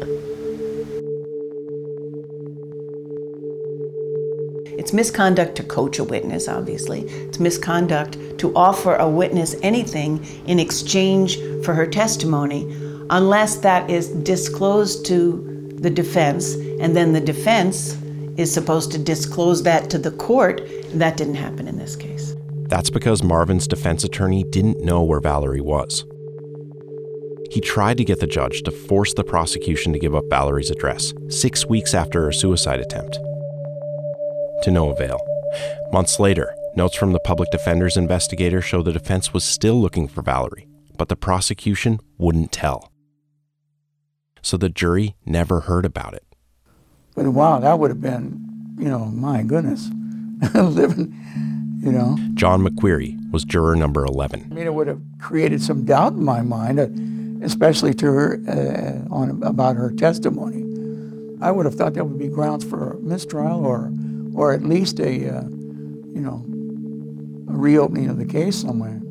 It's 4.77 4.93
misconduct 4.93 5.55
to 5.57 5.63
coach 5.63 5.99
a 5.99 6.03
witness, 6.03 6.47
obviously. 6.47 7.01
It's 7.01 7.39
misconduct 7.39 8.17
to 8.39 8.55
offer 8.55 8.95
a 8.95 9.07
witness 9.07 9.55
anything 9.61 10.25
in 10.47 10.59
exchange 10.59 11.37
for 11.63 11.73
her 11.73 11.85
testimony, 11.85 12.63
unless 13.09 13.57
that 13.57 13.89
is 13.89 14.09
disclosed 14.09 15.05
to 15.07 15.75
the 15.75 15.89
defense, 15.89 16.55
and 16.79 16.95
then 16.95 17.13
the 17.13 17.21
defense 17.21 17.97
is 18.39 18.53
supposed 18.53 18.91
to 18.93 18.97
disclose 18.97 19.63
that 19.63 19.89
to 19.89 19.97
the 19.97 20.11
court. 20.11 20.61
That 20.93 21.17
didn't 21.17 21.35
happen 21.35 21.67
in 21.67 21.77
this 21.77 21.97
case. 21.97 22.35
That's 22.69 22.89
because 22.89 23.21
Marvin's 23.21 23.67
defense 23.67 24.05
attorney 24.05 24.45
didn't 24.45 24.79
know 24.79 25.03
where 25.03 25.19
Valerie 25.19 25.59
was. 25.59 26.05
He 27.51 27.59
tried 27.59 27.97
to 27.97 28.05
get 28.05 28.19
the 28.19 28.27
judge 28.27 28.61
to 28.61 28.71
force 28.71 29.13
the 29.13 29.23
prosecution 29.23 29.91
to 29.91 29.99
give 29.99 30.15
up 30.15 30.23
Valerie's 30.29 30.69
address 30.69 31.13
six 31.29 31.65
weeks 31.65 31.93
after 31.93 32.23
her 32.23 32.31
suicide 32.31 32.79
attempt. 32.79 33.15
To 34.63 34.71
no 34.71 34.89
avail. 34.89 35.19
Months 35.91 36.19
later, 36.19 36.55
notes 36.75 36.95
from 36.95 37.11
the 37.11 37.19
public 37.19 37.49
defender's 37.51 37.97
investigator 37.97 38.61
show 38.61 38.81
the 38.81 38.93
defense 38.93 39.33
was 39.33 39.43
still 39.43 39.81
looking 39.81 40.07
for 40.07 40.21
Valerie, 40.21 40.67
but 40.97 41.09
the 41.09 41.15
prosecution 41.15 41.99
wouldn't 42.17 42.51
tell. 42.51 42.91
So 44.41 44.55
the 44.55 44.69
jury 44.69 45.15
never 45.25 45.61
heard 45.61 45.85
about 45.85 46.13
it. 46.13 46.23
But 47.19 47.27
wow, 47.33 47.59
that 47.59 47.77
would 47.77 47.91
have 47.91 47.99
been, 47.99 48.39
you 48.77 48.87
know, 48.87 48.99
my 48.99 49.43
goodness, 49.43 49.89
living, 50.53 51.13
you 51.83 51.91
know. 51.91 52.17
John 52.33 52.65
McQuarrie 52.65 53.17
was 53.33 53.43
juror 53.43 53.75
number 53.75 54.05
11. 54.05 54.47
I 54.49 54.53
mean, 54.53 54.65
it 54.65 54.73
would 54.73 54.87
have 54.87 55.01
created 55.19 55.61
some 55.61 55.83
doubt 55.83 56.13
in 56.13 56.23
my 56.23 56.41
mind, 56.41 56.79
uh, 56.79 56.87
especially 57.45 57.93
to 57.95 58.05
her 58.05 58.39
uh, 58.47 59.13
on 59.13 59.43
about 59.43 59.75
her 59.75 59.91
testimony. 59.91 60.63
I 61.41 61.51
would 61.51 61.65
have 61.65 61.75
thought 61.75 61.93
that 61.95 62.05
would 62.05 62.17
be 62.17 62.29
grounds 62.29 62.63
for 62.63 62.93
a 62.93 62.99
mistrial, 62.99 63.65
or, 63.65 63.91
or 64.33 64.53
at 64.53 64.63
least 64.63 65.01
a, 65.01 65.29
uh, 65.29 65.41
you 65.41 66.21
know, 66.21 66.45
a 67.53 67.57
reopening 67.57 68.09
of 68.09 68.17
the 68.17 68.25
case 68.25 68.55
somewhere. 68.55 69.01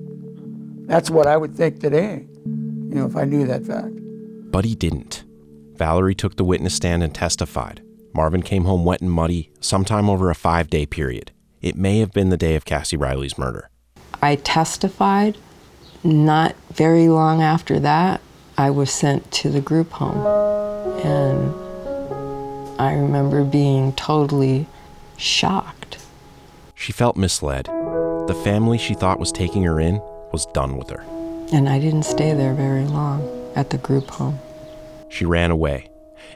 That's 0.87 1.11
what 1.11 1.27
I 1.27 1.37
would 1.37 1.55
think 1.55 1.79
today, 1.79 2.27
you 2.47 2.95
know, 2.95 3.05
if 3.05 3.17
I 3.17 3.25
knew 3.25 3.47
that 3.49 3.67
fact. 3.67 3.93
But 4.51 4.65
he 4.65 4.75
didn't. 4.75 5.25
Valerie 5.75 6.15
took 6.15 6.37
the 6.37 6.45
witness 6.45 6.73
stand 6.73 7.03
and 7.03 7.15
testified. 7.15 7.83
Marvin 8.13 8.43
came 8.43 8.65
home 8.65 8.85
wet 8.85 9.01
and 9.01 9.11
muddy 9.11 9.51
sometime 9.61 10.09
over 10.09 10.31
a 10.31 10.35
five 10.35 10.71
day 10.71 10.87
period. 10.87 11.33
It 11.61 11.77
may 11.77 11.99
have 11.99 12.13
been 12.13 12.31
the 12.31 12.37
day 12.37 12.55
of 12.55 12.65
Cassie 12.65 12.97
Riley's 12.97 13.39
murder. 13.39 13.71
I 14.23 14.37
testified. 14.37 15.37
Not 16.05 16.55
very 16.73 17.09
long 17.09 17.43
after 17.43 17.81
that, 17.81 18.21
I 18.57 18.71
was 18.71 18.91
sent 18.91 19.31
to 19.33 19.51
the 19.51 19.61
group 19.61 19.91
home. 19.91 20.25
And 21.05 21.55
I 22.81 22.95
remember 22.95 23.43
being 23.45 23.93
totally 23.95 24.67
shocked. 25.17 25.99
She 26.75 26.93
felt 26.93 27.17
misled. 27.17 27.67
The 27.67 28.41
family 28.45 28.79
she 28.79 28.95
thought 28.95 29.19
was 29.19 29.33
taking 29.33 29.65
her 29.65 29.81
in 29.81 29.97
was 30.33 30.47
done 30.55 30.77
with 30.77 30.89
her. 30.91 31.05
And 31.53 31.69
I 31.69 31.81
didn't 31.81 32.05
stay 32.05 32.33
there 32.35 32.55
very 32.55 32.85
long 32.85 33.53
at 33.57 33.71
the 33.71 33.79
group 33.79 34.09
home. 34.09 34.39
She 35.09 35.25
ran 35.25 35.51
away 35.51 35.91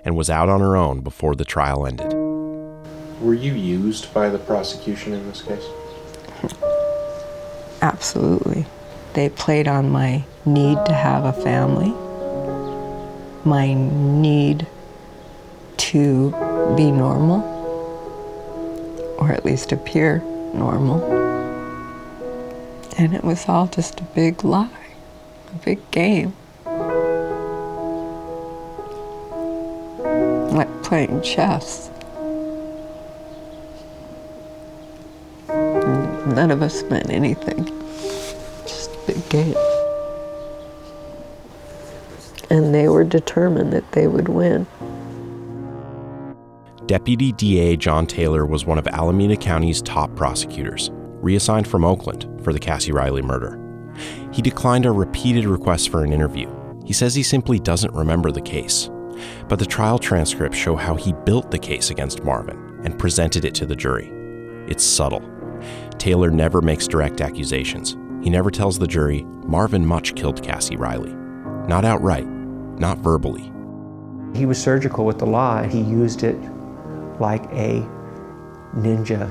and 0.04 0.16
was 0.16 0.30
out 0.30 0.48
on 0.48 0.60
her 0.60 0.76
own 0.76 1.00
before 1.00 1.34
the 1.34 1.44
trial 1.44 1.86
ended. 1.86 2.12
Were 3.20 3.34
you 3.34 3.54
used 3.54 4.12
by 4.12 4.30
the 4.30 4.38
prosecution 4.38 5.12
in 5.12 5.26
this 5.28 5.42
case? 5.42 5.64
Absolutely. 7.82 8.66
They 9.14 9.28
played 9.28 9.68
on 9.68 9.90
my 9.90 10.24
need 10.44 10.78
to 10.86 10.92
have 10.92 11.24
a 11.24 11.32
family, 11.32 11.92
my 13.44 13.74
need 13.74 14.66
to 15.76 16.30
be 16.76 16.90
normal, 16.90 17.42
or 19.18 19.30
at 19.30 19.44
least 19.44 19.72
appear 19.72 20.18
normal. 20.54 21.02
And 22.98 23.14
it 23.14 23.24
was 23.24 23.48
all 23.48 23.66
just 23.66 24.00
a 24.00 24.04
big 24.04 24.44
lie, 24.44 24.68
a 25.54 25.64
big 25.64 25.90
game. 25.90 26.34
Playing 30.92 31.22
chess. 31.22 31.90
None 35.48 36.50
of 36.50 36.60
us 36.60 36.82
meant 36.82 37.08
anything. 37.08 37.64
Just 38.66 38.90
a 38.90 38.98
big 39.06 39.28
game. 39.30 39.56
And 42.50 42.74
they 42.74 42.88
were 42.88 43.04
determined 43.04 43.72
that 43.72 43.90
they 43.92 44.06
would 44.06 44.28
win. 44.28 44.66
Deputy 46.84 47.32
DA 47.32 47.74
John 47.78 48.06
Taylor 48.06 48.44
was 48.44 48.66
one 48.66 48.78
of 48.78 48.86
Alameda 48.88 49.38
County's 49.38 49.80
top 49.80 50.14
prosecutors, 50.14 50.90
reassigned 50.92 51.66
from 51.66 51.86
Oakland 51.86 52.28
for 52.44 52.52
the 52.52 52.60
Cassie 52.60 52.92
Riley 52.92 53.22
murder. 53.22 53.58
He 54.30 54.42
declined 54.42 54.84
our 54.84 54.92
repeated 54.92 55.46
requests 55.46 55.86
for 55.86 56.04
an 56.04 56.12
interview. 56.12 56.54
He 56.84 56.92
says 56.92 57.14
he 57.14 57.22
simply 57.22 57.58
doesn't 57.58 57.94
remember 57.94 58.30
the 58.30 58.42
case. 58.42 58.90
But 59.52 59.58
the 59.58 59.66
trial 59.66 59.98
transcripts 59.98 60.56
show 60.56 60.76
how 60.76 60.94
he 60.94 61.12
built 61.12 61.50
the 61.50 61.58
case 61.58 61.90
against 61.90 62.24
Marvin 62.24 62.80
and 62.84 62.98
presented 62.98 63.44
it 63.44 63.54
to 63.56 63.66
the 63.66 63.76
jury. 63.76 64.10
It's 64.66 64.82
subtle. 64.82 65.22
Taylor 65.98 66.30
never 66.30 66.62
makes 66.62 66.86
direct 66.86 67.20
accusations. 67.20 67.98
He 68.22 68.30
never 68.30 68.50
tells 68.50 68.78
the 68.78 68.86
jury 68.86 69.24
Marvin 69.44 69.84
Mutch 69.84 70.14
killed 70.14 70.42
Cassie 70.42 70.78
Riley. 70.78 71.12
Not 71.68 71.84
outright, 71.84 72.26
not 72.78 73.00
verbally. 73.00 73.52
He 74.34 74.46
was 74.46 74.56
surgical 74.58 75.04
with 75.04 75.18
the 75.18 75.26
law. 75.26 75.62
He 75.64 75.82
used 75.82 76.22
it 76.22 76.38
like 77.20 77.44
a 77.52 77.86
ninja. 78.74 79.30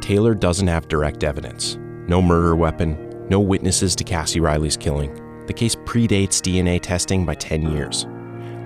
Taylor 0.00 0.34
doesn't 0.34 0.66
have 0.66 0.88
direct 0.88 1.22
evidence. 1.22 1.76
No 2.08 2.20
murder 2.20 2.56
weapon, 2.56 3.24
no 3.28 3.38
witnesses 3.38 3.94
to 3.94 4.02
Cassie 4.02 4.40
Riley's 4.40 4.76
killing. 4.76 5.14
The 5.46 5.52
case 5.52 5.76
predates 5.76 6.40
DNA 6.40 6.80
testing 6.80 7.24
by 7.24 7.36
10 7.36 7.70
years. 7.70 8.08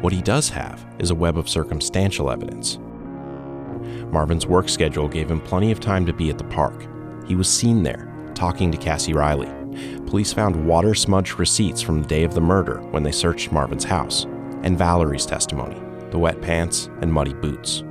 What 0.05 0.13
he 0.13 0.21
does 0.21 0.51
have 0.51 0.85
is 0.99 1.11
a 1.11 1.15
web 1.15 1.39
of 1.39 1.49
circumstantial 1.49 2.31
evidence. 2.31 2.79
Marvin's 4.13 4.47
work 4.47 4.69
schedule 4.69 5.09
gave 5.09 5.31
him 5.31 5.41
plenty 5.41 5.73
of 5.73 5.81
time 5.81 6.05
to 6.05 6.13
be 6.13 6.29
at 6.29 6.37
the 6.37 6.45
park. 6.45 6.87
He 7.27 7.35
was 7.35 7.49
seen 7.49 7.83
there, 7.83 8.13
talking 8.35 8.71
to 8.71 8.77
Cassie 8.77 9.15
Riley. 9.15 9.49
Police 10.07 10.31
found 10.31 10.67
water 10.67 10.95
smudged 10.95 11.39
receipts 11.39 11.81
from 11.81 12.03
the 12.03 12.07
day 12.07 12.23
of 12.23 12.35
the 12.35 12.41
murder 12.43 12.83
when 12.91 13.03
they 13.03 13.13
searched 13.13 13.51
Marvin's 13.51 13.85
house, 13.85 14.25
and 14.63 14.77
Valerie's 14.77 15.25
testimony 15.25 15.81
the 16.11 16.19
wet 16.19 16.39
pants 16.43 16.91
and 17.01 17.11
muddy 17.11 17.33
boots. 17.33 17.83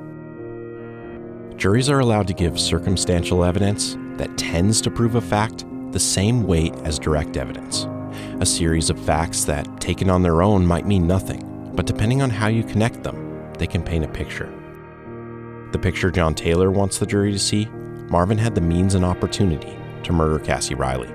Juries 1.57 1.89
are 1.89 2.01
allowed 2.01 2.27
to 2.27 2.35
give 2.35 2.59
circumstantial 2.59 3.43
evidence 3.43 3.97
that 4.17 4.37
tends 4.37 4.81
to 4.81 4.91
prove 4.91 5.15
a 5.15 5.21
fact 5.21 5.65
the 5.91 5.99
same 5.99 6.43
weight 6.43 6.75
as 6.83 6.99
direct 6.99 7.37
evidence. 7.37 7.87
A 8.39 8.45
series 8.45 8.91
of 8.91 8.99
facts 8.99 9.45
that, 9.45 9.81
taken 9.81 10.11
on 10.11 10.21
their 10.21 10.43
own, 10.43 10.63
might 10.63 10.85
mean 10.85 11.07
nothing, 11.07 11.49
but 11.75 11.85
depending 11.85 12.21
on 12.21 12.29
how 12.29 12.47
you 12.47 12.63
connect 12.63 13.03
them, 13.03 13.51
they 13.57 13.67
can 13.67 13.83
paint 13.83 14.05
a 14.05 14.07
picture. 14.07 14.51
The 15.71 15.79
picture 15.79 16.11
John 16.11 16.35
Taylor 16.35 16.71
wants 16.71 16.99
the 16.99 17.05
jury 17.05 17.31
to 17.31 17.39
see 17.39 17.65
Marvin 18.09 18.37
had 18.37 18.53
the 18.53 18.61
means 18.61 18.93
and 18.95 19.03
opportunity 19.03 19.75
to 20.03 20.13
murder 20.13 20.37
Cassie 20.37 20.75
Riley. 20.75 21.09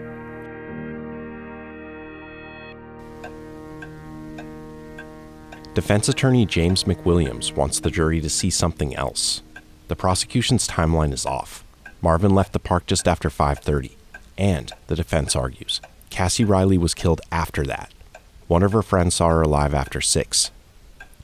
Defense 5.75 6.09
attorney 6.09 6.45
James 6.45 6.85
McWilliams 6.85 7.55
wants 7.55 7.79
the 7.79 7.91
jury 7.91 8.21
to 8.21 8.29
see 8.29 8.51
something 8.51 8.97
else. 8.97 9.43
The 9.87 9.95
prosecution's 9.95 10.67
timeline 10.67 11.13
is 11.13 11.25
off. 11.25 11.63
Marvin 12.03 12.35
left 12.35 12.53
the 12.53 12.59
park 12.59 12.87
just 12.87 13.07
after 13.07 13.31
5:30, 13.31 13.97
and 14.37 14.73
the 14.89 14.97
defense 14.97 15.37
argues 15.37 15.81
Cassie 16.11 16.45
Riley 16.45 16.79
was 16.79 16.95
killed 16.95 17.21
after 17.31 17.65
that. 17.67 17.93
One 18.49 18.63
of 18.63 18.73
her 18.73 18.83
friends 18.83 19.17
saw 19.17 19.29
her 19.29 19.43
alive 19.43 19.75
after 19.75 20.01
6. 20.01 20.51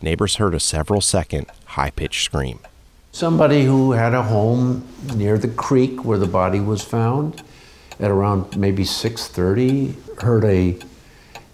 Neighbors 0.02 0.36
heard 0.36 0.54
a 0.54 0.60
several 0.60 1.00
second, 1.00 1.46
high 1.64 1.90
pitched 1.90 2.22
scream. 2.22 2.58
Somebody 3.12 3.64
who 3.64 3.92
had 3.92 4.12
a 4.12 4.24
home 4.24 4.86
near 5.14 5.38
the 5.38 5.48
creek 5.48 6.04
where 6.04 6.18
the 6.18 6.26
body 6.26 6.60
was 6.60 6.82
found 6.82 7.42
at 7.98 8.10
around 8.10 8.56
maybe 8.56 8.84
6:30 8.84 9.94
heard 10.20 10.44
a 10.44 10.76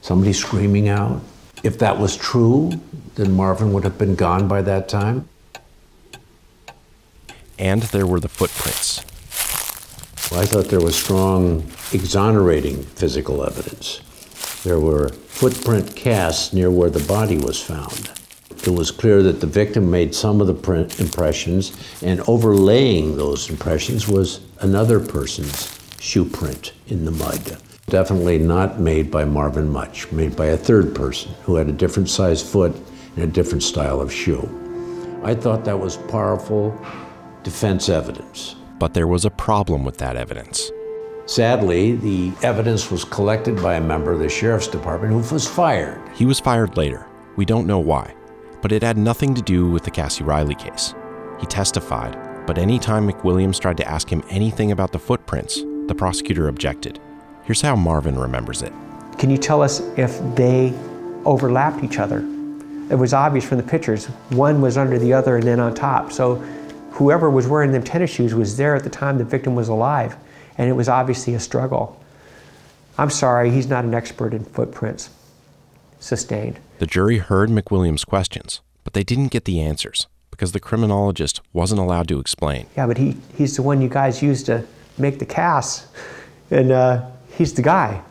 somebody 0.02 0.32
screaming 0.32 0.88
out. 0.88 1.20
If 1.62 1.78
that 1.78 1.98
was 1.98 2.16
true, 2.16 2.72
then 3.14 3.36
Marvin 3.36 3.72
would 3.72 3.84
have 3.84 3.98
been 3.98 4.16
gone 4.16 4.48
by 4.48 4.62
that 4.62 4.88
time. 4.88 5.28
And 7.58 7.82
there 7.82 8.06
were 8.06 8.20
the 8.20 8.28
footprints. 8.28 9.04
Well, 10.30 10.40
I 10.40 10.46
thought 10.46 10.68
there 10.68 10.80
was 10.80 10.96
strong 10.96 11.70
exonerating 11.92 12.82
physical 12.82 13.44
evidence. 13.44 14.00
There 14.62 14.78
were 14.78 15.08
footprint 15.08 15.96
casts 15.96 16.52
near 16.52 16.70
where 16.70 16.90
the 16.90 17.06
body 17.06 17.38
was 17.38 17.62
found. 17.62 18.10
It 18.50 18.68
was 18.68 18.90
clear 18.90 19.22
that 19.22 19.40
the 19.40 19.46
victim 19.46 19.90
made 19.90 20.14
some 20.14 20.42
of 20.42 20.46
the 20.46 20.54
print 20.54 21.00
impressions, 21.00 21.72
and 22.02 22.20
overlaying 22.28 23.16
those 23.16 23.48
impressions 23.48 24.06
was 24.06 24.40
another 24.60 25.00
person's 25.00 25.78
shoe 25.98 26.26
print 26.26 26.74
in 26.88 27.06
the 27.06 27.10
mud. 27.10 27.56
Definitely 27.86 28.38
not 28.38 28.78
made 28.78 29.10
by 29.10 29.24
Marvin 29.24 29.70
Mutch, 29.70 30.12
made 30.12 30.36
by 30.36 30.46
a 30.46 30.58
third 30.58 30.94
person 30.94 31.32
who 31.44 31.54
had 31.54 31.68
a 31.68 31.72
different 31.72 32.10
size 32.10 32.42
foot 32.42 32.76
and 33.16 33.24
a 33.24 33.26
different 33.26 33.62
style 33.62 34.00
of 34.00 34.12
shoe. 34.12 34.46
I 35.24 35.34
thought 35.34 35.64
that 35.64 35.78
was 35.80 35.96
powerful 35.96 36.78
defense 37.42 37.88
evidence. 37.88 38.56
But 38.78 38.92
there 38.92 39.06
was 39.06 39.24
a 39.24 39.30
problem 39.30 39.84
with 39.84 39.96
that 39.98 40.16
evidence. 40.16 40.70
Sadly, 41.30 41.92
the 41.92 42.32
evidence 42.42 42.90
was 42.90 43.04
collected 43.04 43.62
by 43.62 43.76
a 43.76 43.80
member 43.80 44.10
of 44.10 44.18
the 44.18 44.28
sheriff's 44.28 44.66
department 44.66 45.12
who 45.12 45.32
was 45.32 45.46
fired. 45.46 46.02
He 46.12 46.26
was 46.26 46.40
fired 46.40 46.76
later. 46.76 47.06
We 47.36 47.44
don't 47.44 47.68
know 47.68 47.78
why, 47.78 48.16
but 48.60 48.72
it 48.72 48.82
had 48.82 48.98
nothing 48.98 49.36
to 49.36 49.40
do 49.40 49.70
with 49.70 49.84
the 49.84 49.92
Cassie 49.92 50.24
Riley 50.24 50.56
case. 50.56 50.92
He 51.38 51.46
testified, 51.46 52.18
but 52.48 52.58
anytime 52.58 53.08
McWilliams 53.08 53.60
tried 53.60 53.76
to 53.76 53.88
ask 53.88 54.08
him 54.08 54.24
anything 54.28 54.72
about 54.72 54.90
the 54.90 54.98
footprints, 54.98 55.62
the 55.86 55.94
prosecutor 55.94 56.48
objected. 56.48 56.98
Here's 57.44 57.60
how 57.60 57.76
Marvin 57.76 58.18
remembers 58.18 58.62
it. 58.62 58.72
Can 59.16 59.30
you 59.30 59.38
tell 59.38 59.62
us 59.62 59.78
if 59.96 60.18
they 60.34 60.74
overlapped 61.24 61.84
each 61.84 62.00
other? 62.00 62.26
It 62.90 62.98
was 62.98 63.14
obvious 63.14 63.44
from 63.44 63.58
the 63.58 63.62
pictures. 63.62 64.06
One 64.30 64.60
was 64.60 64.76
under 64.76 64.98
the 64.98 65.12
other 65.12 65.36
and 65.36 65.46
then 65.46 65.60
on 65.60 65.76
top. 65.76 66.10
So 66.10 66.42
whoever 66.90 67.30
was 67.30 67.46
wearing 67.46 67.70
them 67.70 67.84
tennis 67.84 68.10
shoes 68.10 68.34
was 68.34 68.56
there 68.56 68.74
at 68.74 68.82
the 68.82 68.90
time 68.90 69.16
the 69.16 69.22
victim 69.22 69.54
was 69.54 69.68
alive, 69.68 70.16
and 70.60 70.68
it 70.68 70.74
was 70.74 70.90
obviously 70.90 71.32
a 71.32 71.40
struggle. 71.40 71.98
I'm 72.98 73.08
sorry, 73.08 73.50
he's 73.50 73.66
not 73.66 73.86
an 73.86 73.94
expert 73.94 74.34
in 74.34 74.44
footprints. 74.44 75.08
Sustained. 76.00 76.60
The 76.78 76.86
jury 76.86 77.16
heard 77.16 77.48
McWilliams' 77.48 78.06
questions, 78.06 78.60
but 78.84 78.92
they 78.92 79.02
didn't 79.02 79.28
get 79.28 79.46
the 79.46 79.58
answers 79.58 80.06
because 80.30 80.52
the 80.52 80.60
criminologist 80.60 81.40
wasn't 81.54 81.80
allowed 81.80 82.08
to 82.08 82.20
explain. 82.20 82.66
Yeah, 82.76 82.86
but 82.86 82.98
he, 82.98 83.16
he's 83.34 83.56
the 83.56 83.62
one 83.62 83.80
you 83.80 83.88
guys 83.88 84.22
used 84.22 84.44
to 84.46 84.62
make 84.98 85.18
the 85.18 85.24
casts, 85.24 85.86
and 86.50 86.70
uh, 86.72 87.06
he's 87.38 87.54
the 87.54 87.62
guy. 87.62 88.02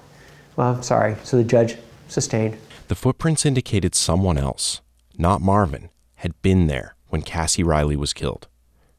Well, 0.56 0.74
I'm 0.74 0.82
sorry. 0.82 1.18
So 1.24 1.38
the 1.38 1.44
judge 1.44 1.78
sustained. 2.08 2.58
The 2.88 2.96
footprints 2.96 3.46
indicated 3.46 3.94
someone 3.94 4.40
else, 4.40 4.82
not 5.20 5.40
Marvin, 5.40 5.92
had 6.16 6.42
been 6.42 6.66
there 6.66 6.96
when 7.10 7.22
Cassie 7.22 7.64
Riley 7.64 7.96
was 7.96 8.12
killed. 8.12 8.48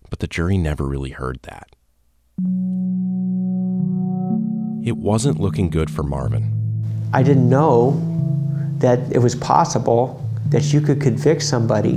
But 0.09 0.21
the 0.21 0.29
jury 0.29 0.57
never 0.57 0.87
really 0.87 1.11
heard 1.11 1.41
that. 1.43 1.75
It 4.83 4.97
wasn't 4.97 5.39
looking 5.39 5.69
good 5.69 5.91
for 5.91 6.03
Marvin. 6.03 7.11
I 7.13 7.23
didn't 7.23 7.49
know 7.49 8.01
that 8.79 8.99
it 9.13 9.19
was 9.19 9.35
possible 9.35 10.27
that 10.49 10.73
you 10.73 10.81
could 10.81 11.01
convict 11.01 11.43
somebody 11.43 11.97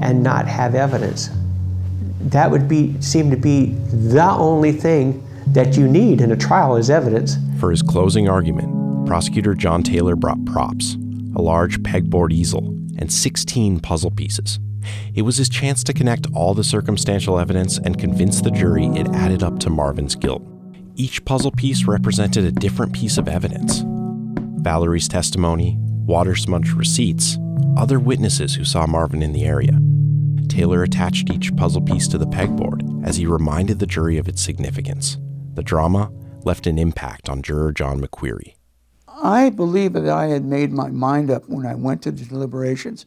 and 0.00 0.22
not 0.22 0.46
have 0.46 0.74
evidence. 0.74 1.30
That 2.20 2.50
would 2.50 2.68
be 2.68 3.00
seem 3.00 3.30
to 3.30 3.36
be 3.36 3.74
the 3.92 4.30
only 4.30 4.72
thing 4.72 5.22
that 5.48 5.76
you 5.76 5.86
need 5.86 6.20
in 6.20 6.32
a 6.32 6.36
trial 6.36 6.76
is 6.76 6.88
evidence. 6.88 7.36
For 7.60 7.70
his 7.70 7.82
closing 7.82 8.28
argument, 8.28 9.06
prosecutor 9.06 9.54
John 9.54 9.82
Taylor 9.82 10.16
brought 10.16 10.42
props, 10.46 10.94
a 11.36 11.42
large 11.42 11.82
pegboard 11.82 12.32
easel, 12.32 12.66
and 12.98 13.12
16 13.12 13.80
puzzle 13.80 14.10
pieces. 14.10 14.58
It 15.14 15.22
was 15.22 15.36
his 15.36 15.48
chance 15.48 15.84
to 15.84 15.92
connect 15.92 16.26
all 16.34 16.54
the 16.54 16.64
circumstantial 16.64 17.38
evidence 17.38 17.78
and 17.78 17.98
convince 17.98 18.40
the 18.40 18.50
jury 18.50 18.86
it 18.86 19.08
added 19.08 19.42
up 19.42 19.58
to 19.60 19.70
Marvin's 19.70 20.14
guilt. 20.14 20.42
Each 20.96 21.24
puzzle 21.24 21.50
piece 21.50 21.86
represented 21.86 22.44
a 22.44 22.52
different 22.52 22.92
piece 22.92 23.18
of 23.18 23.28
evidence 23.28 23.82
Valerie's 24.64 25.08
testimony, 25.08 25.76
water 25.78 26.34
smudged 26.34 26.72
receipts, 26.72 27.36
other 27.76 28.00
witnesses 28.00 28.54
who 28.54 28.64
saw 28.64 28.86
Marvin 28.86 29.22
in 29.22 29.32
the 29.32 29.44
area. 29.44 29.78
Taylor 30.48 30.82
attached 30.82 31.30
each 31.30 31.54
puzzle 31.56 31.82
piece 31.82 32.08
to 32.08 32.16
the 32.16 32.26
pegboard 32.26 33.06
as 33.06 33.16
he 33.16 33.26
reminded 33.26 33.78
the 33.78 33.86
jury 33.86 34.16
of 34.16 34.28
its 34.28 34.40
significance. 34.40 35.18
The 35.54 35.62
drama 35.62 36.10
left 36.44 36.66
an 36.66 36.78
impact 36.78 37.28
on 37.28 37.42
juror 37.42 37.72
John 37.72 38.00
McQueary. 38.00 38.54
I 39.08 39.50
believe 39.50 39.92
that 39.94 40.08
I 40.08 40.26
had 40.26 40.44
made 40.44 40.72
my 40.72 40.88
mind 40.88 41.30
up 41.30 41.48
when 41.48 41.66
I 41.66 41.74
went 41.74 42.02
to 42.02 42.12
the 42.12 42.24
deliberations 42.24 43.04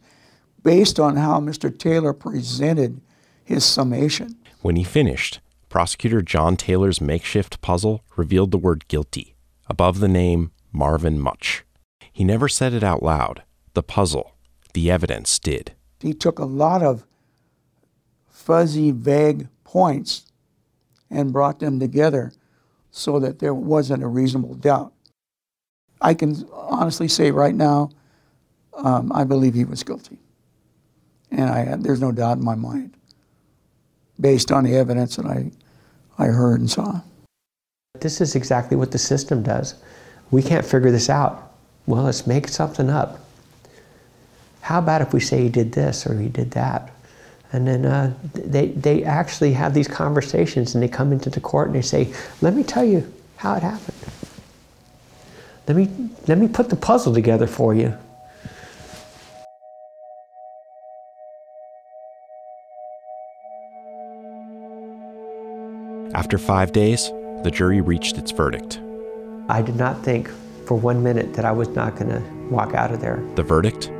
based 0.67 0.99
on 0.99 1.15
how 1.15 1.39
Mr. 1.39 1.75
Taylor 1.75 2.11
presented 2.11 2.99
his 3.41 3.63
summation. 3.63 4.35
When 4.61 4.75
he 4.75 4.83
finished, 4.83 5.39
prosecutor 5.69 6.21
John 6.21 6.57
Taylor's 6.57 6.99
makeshift 6.99 7.61
puzzle 7.61 8.03
revealed 8.17 8.51
the 8.51 8.57
word 8.57 8.85
guilty 8.89 9.37
above 9.69 10.01
the 10.01 10.09
name 10.09 10.51
Marvin 10.73 11.21
Mutch. 11.21 11.63
He 12.11 12.25
never 12.25 12.49
said 12.49 12.73
it 12.73 12.83
out 12.83 13.01
loud. 13.01 13.43
The 13.75 13.81
puzzle, 13.81 14.35
the 14.73 14.91
evidence 14.91 15.39
did. 15.39 15.71
He 16.01 16.13
took 16.13 16.37
a 16.37 16.43
lot 16.43 16.83
of 16.83 17.05
fuzzy, 18.27 18.91
vague 18.91 19.47
points 19.63 20.25
and 21.09 21.31
brought 21.31 21.59
them 21.59 21.79
together 21.79 22.33
so 22.91 23.21
that 23.21 23.39
there 23.39 23.53
wasn't 23.53 24.03
a 24.03 24.07
reasonable 24.07 24.55
doubt. 24.55 24.91
I 26.01 26.13
can 26.13 26.45
honestly 26.51 27.07
say 27.07 27.31
right 27.31 27.55
now, 27.55 27.89
um, 28.73 29.13
I 29.15 29.23
believe 29.23 29.53
he 29.53 29.63
was 29.63 29.81
guilty. 29.83 30.19
And 31.31 31.49
I, 31.49 31.75
there's 31.77 32.01
no 32.01 32.11
doubt 32.11 32.37
in 32.37 32.43
my 32.43 32.55
mind, 32.55 32.93
based 34.19 34.51
on 34.51 34.63
the 34.63 34.75
evidence 34.75 35.17
that 35.17 35.25
I, 35.25 35.51
I 36.17 36.27
heard 36.27 36.59
and 36.59 36.69
saw. 36.69 37.01
This 37.99 38.21
is 38.21 38.35
exactly 38.35 38.77
what 38.77 38.91
the 38.91 38.97
system 38.97 39.43
does. 39.43 39.75
We 40.31 40.41
can't 40.41 40.65
figure 40.65 40.91
this 40.91 41.09
out. 41.09 41.51
Well, 41.85 42.03
let's 42.03 42.27
make 42.27 42.47
something 42.47 42.89
up. 42.89 43.19
How 44.61 44.79
about 44.79 45.01
if 45.01 45.13
we 45.13 45.19
say 45.19 45.43
he 45.43 45.49
did 45.49 45.71
this 45.71 46.05
or 46.05 46.19
he 46.19 46.27
did 46.27 46.51
that? 46.51 46.91
And 47.53 47.65
then 47.65 47.85
uh, 47.85 48.13
they, 48.33 48.67
they 48.69 49.03
actually 49.03 49.53
have 49.53 49.73
these 49.73 49.87
conversations 49.87 50.75
and 50.75 50.83
they 50.83 50.89
come 50.89 51.13
into 51.13 51.29
the 51.29 51.39
court 51.39 51.67
and 51.67 51.75
they 51.75 51.81
say, 51.81 52.13
Let 52.41 52.53
me 52.53 52.63
tell 52.63 52.83
you 52.83 53.11
how 53.37 53.55
it 53.55 53.63
happened. 53.63 53.97
Let 55.67 55.77
me, 55.77 55.89
let 56.27 56.37
me 56.37 56.47
put 56.47 56.69
the 56.69 56.75
puzzle 56.75 57.13
together 57.13 57.47
for 57.47 57.73
you. 57.73 57.97
After 66.17 66.39
five 66.39 66.71
days, 66.71 67.11
the 67.43 67.51
jury 67.53 67.79
reached 67.79 68.17
its 68.17 68.31
verdict. 68.31 68.81
I 69.49 69.61
did 69.61 69.75
not 69.75 70.03
think 70.03 70.31
for 70.65 70.73
one 70.73 71.03
minute 71.03 71.35
that 71.35 71.45
I 71.45 71.51
was 71.51 71.67
not 71.69 71.95
going 71.95 72.09
to 72.09 72.23
walk 72.49 72.73
out 72.73 72.91
of 72.91 73.01
there. 73.01 73.23
The 73.35 73.43
verdict? 73.43 73.91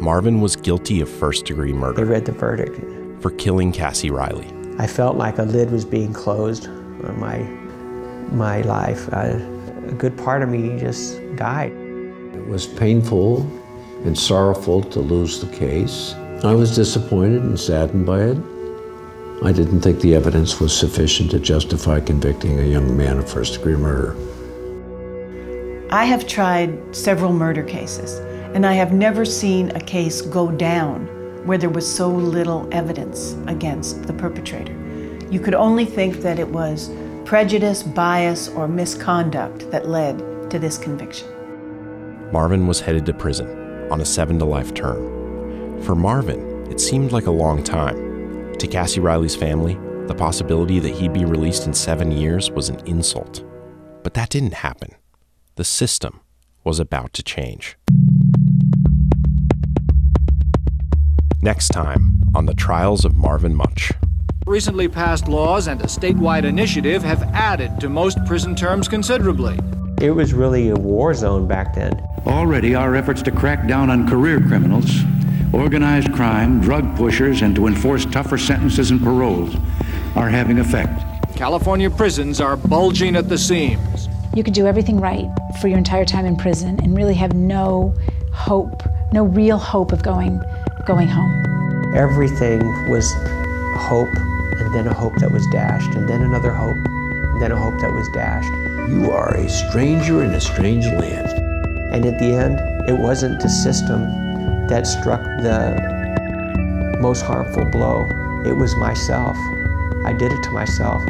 Marvin 0.00 0.40
was 0.40 0.56
guilty 0.56 1.02
of 1.02 1.10
first 1.10 1.44
degree 1.44 1.74
murder. 1.74 2.02
They 2.02 2.10
read 2.10 2.24
the 2.24 2.32
verdict. 2.32 2.80
for 3.20 3.32
killing 3.32 3.70
Cassie 3.70 4.08
Riley. 4.08 4.50
I 4.78 4.86
felt 4.86 5.18
like 5.18 5.36
a 5.36 5.42
lid 5.42 5.70
was 5.70 5.84
being 5.84 6.14
closed 6.14 6.68
on 6.68 7.20
my, 7.20 7.40
my 8.34 8.62
life. 8.62 9.12
I, 9.12 9.26
a 9.88 9.92
good 9.92 10.16
part 10.16 10.42
of 10.42 10.48
me 10.48 10.78
just 10.80 11.20
died. 11.36 11.72
It 11.72 12.46
was 12.46 12.66
painful 12.66 13.42
and 14.06 14.18
sorrowful 14.18 14.84
to 14.84 15.00
lose 15.00 15.38
the 15.42 15.54
case. 15.54 16.14
I 16.44 16.54
was 16.54 16.74
disappointed 16.74 17.42
and 17.42 17.60
saddened 17.60 18.06
by 18.06 18.22
it. 18.22 18.38
I 19.40 19.52
didn't 19.52 19.82
think 19.82 20.00
the 20.00 20.16
evidence 20.16 20.58
was 20.58 20.76
sufficient 20.76 21.30
to 21.30 21.38
justify 21.38 22.00
convicting 22.00 22.58
a 22.58 22.64
young 22.64 22.96
man 22.96 23.18
of 23.18 23.30
first 23.30 23.54
degree 23.54 23.76
murder. 23.76 24.16
I 25.90 26.06
have 26.06 26.26
tried 26.26 26.94
several 26.94 27.32
murder 27.32 27.62
cases, 27.62 28.18
and 28.54 28.66
I 28.66 28.72
have 28.72 28.92
never 28.92 29.24
seen 29.24 29.70
a 29.76 29.80
case 29.80 30.22
go 30.22 30.50
down 30.50 31.06
where 31.46 31.56
there 31.56 31.70
was 31.70 31.86
so 31.86 32.08
little 32.08 32.68
evidence 32.72 33.36
against 33.46 34.08
the 34.08 34.12
perpetrator. 34.12 34.74
You 35.30 35.38
could 35.38 35.54
only 35.54 35.84
think 35.84 36.16
that 36.16 36.40
it 36.40 36.48
was 36.48 36.90
prejudice, 37.24 37.84
bias, 37.84 38.48
or 38.48 38.66
misconduct 38.66 39.70
that 39.70 39.88
led 39.88 40.50
to 40.50 40.58
this 40.58 40.78
conviction. 40.78 41.28
Marvin 42.32 42.66
was 42.66 42.80
headed 42.80 43.06
to 43.06 43.14
prison 43.14 43.90
on 43.92 44.00
a 44.00 44.04
seven 44.04 44.38
to 44.40 44.44
life 44.44 44.74
term. 44.74 45.80
For 45.84 45.94
Marvin, 45.94 46.66
it 46.72 46.80
seemed 46.80 47.12
like 47.12 47.26
a 47.26 47.30
long 47.30 47.62
time. 47.62 48.07
To 48.58 48.66
Cassie 48.66 48.98
Riley's 48.98 49.36
family, 49.36 49.78
the 50.08 50.16
possibility 50.16 50.80
that 50.80 50.92
he'd 50.92 51.12
be 51.12 51.24
released 51.24 51.66
in 51.66 51.72
seven 51.72 52.10
years 52.10 52.50
was 52.50 52.68
an 52.68 52.80
insult. 52.86 53.44
But 54.02 54.14
that 54.14 54.30
didn't 54.30 54.54
happen. 54.54 54.96
The 55.54 55.62
system 55.62 56.20
was 56.64 56.80
about 56.80 57.12
to 57.12 57.22
change. 57.22 57.76
Next 61.40 61.68
time 61.68 62.20
on 62.34 62.46
the 62.46 62.54
trials 62.54 63.04
of 63.04 63.16
Marvin 63.16 63.54
Mutch. 63.54 63.92
Recently 64.44 64.88
passed 64.88 65.28
laws 65.28 65.68
and 65.68 65.80
a 65.82 65.86
statewide 65.86 66.44
initiative 66.44 67.04
have 67.04 67.22
added 67.34 67.78
to 67.78 67.88
most 67.88 68.18
prison 68.24 68.56
terms 68.56 68.88
considerably. 68.88 69.56
It 70.00 70.10
was 70.10 70.34
really 70.34 70.70
a 70.70 70.74
war 70.74 71.14
zone 71.14 71.46
back 71.46 71.74
then. 71.74 71.92
Already, 72.26 72.74
our 72.74 72.96
efforts 72.96 73.22
to 73.22 73.30
crack 73.30 73.68
down 73.68 73.88
on 73.88 74.08
career 74.08 74.40
criminals, 74.40 74.90
organized 75.52 76.12
crime, 76.12 76.60
drug 76.60 76.96
pushers, 76.96 77.42
and 77.42 77.54
to 77.56 77.66
enforce 77.66 78.04
tougher 78.06 78.38
sentences 78.38 78.90
and 78.90 79.02
paroles 79.02 79.54
are 80.14 80.28
having 80.28 80.58
effect. 80.58 81.04
California 81.36 81.90
prisons 81.90 82.40
are 82.40 82.56
bulging 82.56 83.16
at 83.16 83.28
the 83.28 83.38
seams. 83.38 84.08
You 84.34 84.44
could 84.44 84.54
do 84.54 84.66
everything 84.66 85.00
right 85.00 85.28
for 85.60 85.68
your 85.68 85.78
entire 85.78 86.04
time 86.04 86.26
in 86.26 86.36
prison 86.36 86.78
and 86.82 86.96
really 86.96 87.14
have 87.14 87.34
no 87.34 87.94
hope, 88.32 88.82
no 89.12 89.24
real 89.24 89.58
hope 89.58 89.92
of 89.92 90.02
going, 90.02 90.40
going 90.86 91.08
home. 91.08 91.94
Everything 91.94 92.60
was 92.90 93.10
hope, 93.76 94.14
and 94.58 94.74
then 94.74 94.86
a 94.86 94.94
hope 94.94 95.14
that 95.16 95.32
was 95.32 95.46
dashed, 95.52 95.94
and 95.94 96.08
then 96.08 96.22
another 96.22 96.52
hope, 96.52 96.76
and 96.76 97.40
then 97.40 97.52
a 97.52 97.56
hope 97.56 97.80
that 97.80 97.92
was 97.92 98.08
dashed. 98.12 98.50
You 98.90 99.10
are 99.10 99.34
a 99.34 99.48
stranger 99.48 100.22
in 100.22 100.30
a 100.30 100.40
strange 100.40 100.86
land. 100.86 101.30
And 101.92 102.04
at 102.04 102.18
the 102.18 102.26
end, 102.26 102.58
it 102.88 102.98
wasn't 102.98 103.40
the 103.40 103.48
system 103.48 104.27
that 104.68 104.86
struck 104.86 105.20
the 105.42 105.76
most 107.00 107.22
harmful 107.22 107.64
blow, 107.66 108.04
it 108.44 108.56
was 108.56 108.74
myself. 108.76 109.36
I 110.04 110.12
did 110.12 110.30
it 110.32 110.42
to 110.44 110.50
myself. 110.50 111.02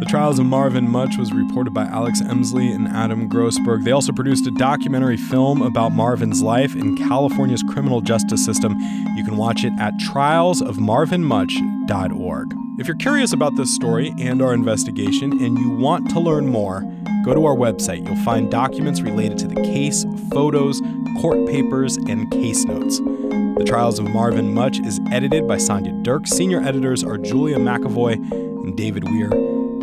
The 0.00 0.06
Trials 0.08 0.38
of 0.40 0.46
Marvin 0.46 0.90
Mutch 0.90 1.16
was 1.16 1.32
reported 1.32 1.72
by 1.72 1.84
Alex 1.84 2.20
Emslie 2.20 2.72
and 2.72 2.88
Adam 2.88 3.30
Grossberg. 3.30 3.84
They 3.84 3.92
also 3.92 4.10
produced 4.12 4.48
a 4.48 4.50
documentary 4.50 5.16
film 5.16 5.62
about 5.62 5.92
Marvin's 5.92 6.42
life 6.42 6.74
in 6.74 6.96
California's 6.96 7.62
criminal 7.62 8.00
justice 8.00 8.44
system. 8.44 8.76
You 9.16 9.24
can 9.24 9.36
watch 9.36 9.62
it 9.64 9.72
at 9.78 9.94
trialsofmarvinmutch.org. 9.98 12.54
If 12.78 12.88
you're 12.88 12.96
curious 12.96 13.32
about 13.32 13.54
this 13.56 13.72
story 13.74 14.12
and 14.18 14.42
our 14.42 14.52
investigation 14.54 15.40
and 15.40 15.56
you 15.58 15.70
want 15.70 16.10
to 16.10 16.18
learn 16.18 16.48
more, 16.48 16.82
go 17.24 17.34
to 17.34 17.44
our 17.46 17.54
website. 17.54 18.06
You'll 18.06 18.24
find 18.24 18.50
documents 18.50 19.00
related 19.00 19.38
to 19.38 19.48
the 19.48 19.62
case, 19.62 20.04
photos, 20.30 20.80
court 21.20 21.46
papers, 21.48 21.96
and 21.96 22.30
case 22.30 22.64
notes. 22.64 22.98
The 22.98 23.64
Trials 23.66 23.98
of 23.98 24.08
Marvin 24.08 24.52
Mutch 24.52 24.80
is 24.80 25.00
edited 25.10 25.46
by 25.46 25.58
Sonia 25.58 25.92
Dirk. 26.02 26.26
Senior 26.26 26.60
editors 26.60 27.04
are 27.04 27.18
Julia 27.18 27.58
McEvoy 27.58 28.14
and 28.14 28.76
David 28.76 29.04
Weir. 29.04 29.30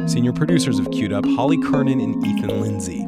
Senior 0.08 0.34
producers 0.34 0.80
of 0.80 0.89
Queued 0.91 1.13
Up, 1.13 1.25
Holly 1.25 1.58
Kernan 1.58 2.02
and 2.02 2.25
Ethan 2.25 2.62
Lindsey. 2.62 3.04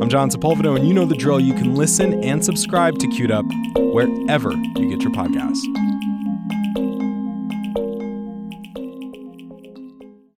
I'm 0.00 0.08
John 0.08 0.30
Sepulvado, 0.30 0.76
and 0.76 0.86
you 0.86 0.92
know 0.92 1.06
the 1.06 1.16
drill. 1.16 1.40
You 1.40 1.54
can 1.54 1.74
listen 1.74 2.22
and 2.22 2.44
subscribe 2.44 2.98
to 2.98 3.08
Queued 3.08 3.30
Up 3.30 3.46
wherever 3.76 4.52
you 4.52 4.90
get 4.90 5.00
your 5.00 5.12
podcasts. 5.12 5.95